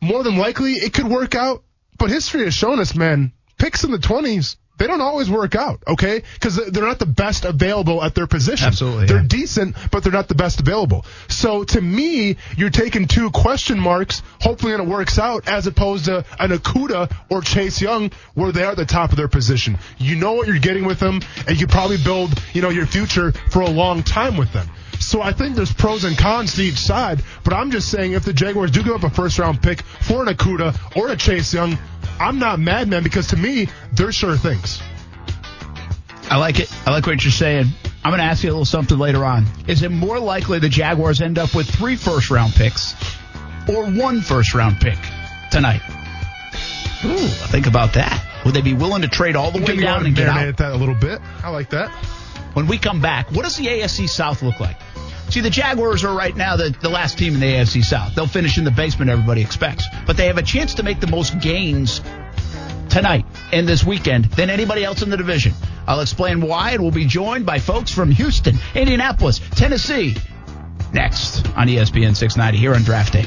more 0.00 0.22
than 0.22 0.36
likely 0.36 0.74
it 0.74 0.94
could 0.94 1.06
work 1.06 1.34
out. 1.34 1.64
But 1.98 2.10
history 2.10 2.44
has 2.44 2.54
shown 2.54 2.80
us, 2.80 2.94
man, 2.94 3.32
picks 3.62 3.84
in 3.84 3.92
the 3.92 3.98
20s. 3.98 4.56
They 4.78 4.88
don't 4.88 5.00
always 5.00 5.30
work 5.30 5.54
out, 5.54 5.84
okay? 5.86 6.22
Because 6.34 6.56
they're 6.56 6.82
not 6.82 6.98
the 6.98 7.06
best 7.06 7.44
available 7.44 8.02
at 8.02 8.16
their 8.16 8.26
position. 8.26 8.66
Absolutely, 8.66 9.06
They're 9.06 9.18
yeah. 9.18 9.28
decent, 9.28 9.76
but 9.92 10.02
they're 10.02 10.12
not 10.12 10.26
the 10.26 10.34
best 10.34 10.58
available. 10.58 11.04
So 11.28 11.62
to 11.62 11.80
me, 11.80 12.38
you're 12.56 12.70
taking 12.70 13.06
two 13.06 13.30
question 13.30 13.78
marks, 13.78 14.22
hopefully 14.40 14.72
and 14.72 14.82
it 14.82 14.88
works 14.88 15.20
out, 15.20 15.46
as 15.46 15.68
opposed 15.68 16.06
to 16.06 16.24
an 16.40 16.50
Okudah 16.50 17.14
or 17.30 17.42
Chase 17.42 17.80
Young, 17.80 18.10
where 18.34 18.50
they 18.50 18.64
are 18.64 18.72
at 18.72 18.76
the 18.76 18.84
top 18.84 19.10
of 19.10 19.16
their 19.16 19.28
position. 19.28 19.78
You 19.98 20.16
know 20.16 20.32
what 20.32 20.48
you're 20.48 20.58
getting 20.58 20.84
with 20.84 20.98
them, 20.98 21.20
and 21.46 21.60
you 21.60 21.68
probably 21.68 21.98
build, 22.02 22.42
you 22.52 22.62
know, 22.62 22.70
your 22.70 22.86
future 22.86 23.30
for 23.50 23.60
a 23.60 23.70
long 23.70 24.02
time 24.02 24.36
with 24.36 24.52
them. 24.52 24.68
So 24.98 25.20
I 25.20 25.32
think 25.32 25.54
there's 25.54 25.72
pros 25.72 26.04
and 26.04 26.16
cons 26.18 26.54
to 26.54 26.62
each 26.62 26.78
side, 26.78 27.22
but 27.44 27.52
I'm 27.52 27.70
just 27.70 27.88
saying 27.90 28.12
if 28.12 28.24
the 28.24 28.32
Jaguars 28.32 28.70
do 28.70 28.82
give 28.82 28.94
up 28.94 29.04
a 29.04 29.10
first 29.10 29.38
round 29.38 29.62
pick 29.62 29.82
for 29.82 30.22
an 30.26 30.34
Okudah 30.34 30.96
or 30.96 31.08
a 31.08 31.16
Chase 31.16 31.52
Young, 31.52 31.76
I'm 32.22 32.38
not 32.38 32.58
mad, 32.58 32.88
man, 32.88 33.02
because 33.02 33.28
to 33.28 33.36
me, 33.36 33.68
they're 33.92 34.12
sure 34.12 34.36
things. 34.36 34.80
I 36.30 36.36
like 36.36 36.60
it. 36.60 36.72
I 36.86 36.92
like 36.92 37.06
what 37.06 37.22
you're 37.24 37.32
saying. 37.32 37.66
I'm 38.04 38.10
going 38.10 38.18
to 38.18 38.24
ask 38.24 38.42
you 38.42 38.50
a 38.50 38.52
little 38.52 38.64
something 38.64 38.98
later 38.98 39.24
on. 39.24 39.46
Is 39.68 39.82
it 39.82 39.90
more 39.90 40.18
likely 40.18 40.58
the 40.58 40.68
Jaguars 40.68 41.20
end 41.20 41.38
up 41.38 41.54
with 41.54 41.68
three 41.68 41.94
first 41.94 42.30
round 42.30 42.52
picks 42.54 42.94
or 43.68 43.86
one 43.86 44.20
first 44.20 44.54
round 44.54 44.80
pick 44.80 44.98
tonight? 45.50 45.82
Ooh, 47.04 47.28
think 47.50 47.66
about 47.66 47.92
that. 47.94 48.24
Would 48.44 48.54
they 48.54 48.60
be 48.60 48.74
willing 48.74 49.02
to 49.02 49.08
trade 49.08 49.36
all 49.36 49.50
the 49.50 49.58
way 49.58 49.66
Can 49.66 49.74
you 49.76 49.80
go 49.82 49.86
down 49.86 50.06
and 50.06 50.16
get 50.16 50.28
out? 50.28 50.56
that 50.56 50.72
a 50.72 50.76
little 50.76 50.94
bit? 50.94 51.20
I 51.44 51.50
like 51.50 51.70
that. 51.70 51.90
When 52.54 52.66
we 52.66 52.78
come 52.78 53.00
back, 53.00 53.30
what 53.30 53.42
does 53.42 53.56
the 53.56 53.66
AFC 53.66 54.08
South 54.08 54.42
look 54.42 54.58
like? 54.58 54.76
See, 55.32 55.40
the 55.40 55.48
Jaguars 55.48 56.04
are 56.04 56.14
right 56.14 56.36
now 56.36 56.56
the, 56.56 56.76
the 56.82 56.90
last 56.90 57.16
team 57.16 57.32
in 57.32 57.40
the 57.40 57.46
AFC 57.46 57.82
South. 57.82 58.14
They'll 58.14 58.26
finish 58.26 58.58
in 58.58 58.64
the 58.64 58.70
basement, 58.70 59.10
everybody 59.10 59.40
expects. 59.40 59.86
But 60.06 60.18
they 60.18 60.26
have 60.26 60.36
a 60.36 60.42
chance 60.42 60.74
to 60.74 60.82
make 60.82 61.00
the 61.00 61.06
most 61.06 61.40
gains 61.40 62.02
tonight 62.90 63.24
and 63.50 63.66
this 63.66 63.82
weekend 63.82 64.26
than 64.26 64.50
anybody 64.50 64.84
else 64.84 65.00
in 65.00 65.08
the 65.08 65.16
division. 65.16 65.54
I'll 65.86 66.02
explain 66.02 66.42
why, 66.42 66.72
and 66.72 66.82
we'll 66.82 66.90
be 66.90 67.06
joined 67.06 67.46
by 67.46 67.60
folks 67.60 67.90
from 67.90 68.10
Houston, 68.10 68.58
Indianapolis, 68.74 69.40
Tennessee, 69.52 70.16
next 70.92 71.46
on 71.56 71.66
ESPN 71.66 72.14
690 72.14 72.58
here 72.58 72.74
on 72.74 72.82
Draft 72.82 73.14
Day. 73.14 73.24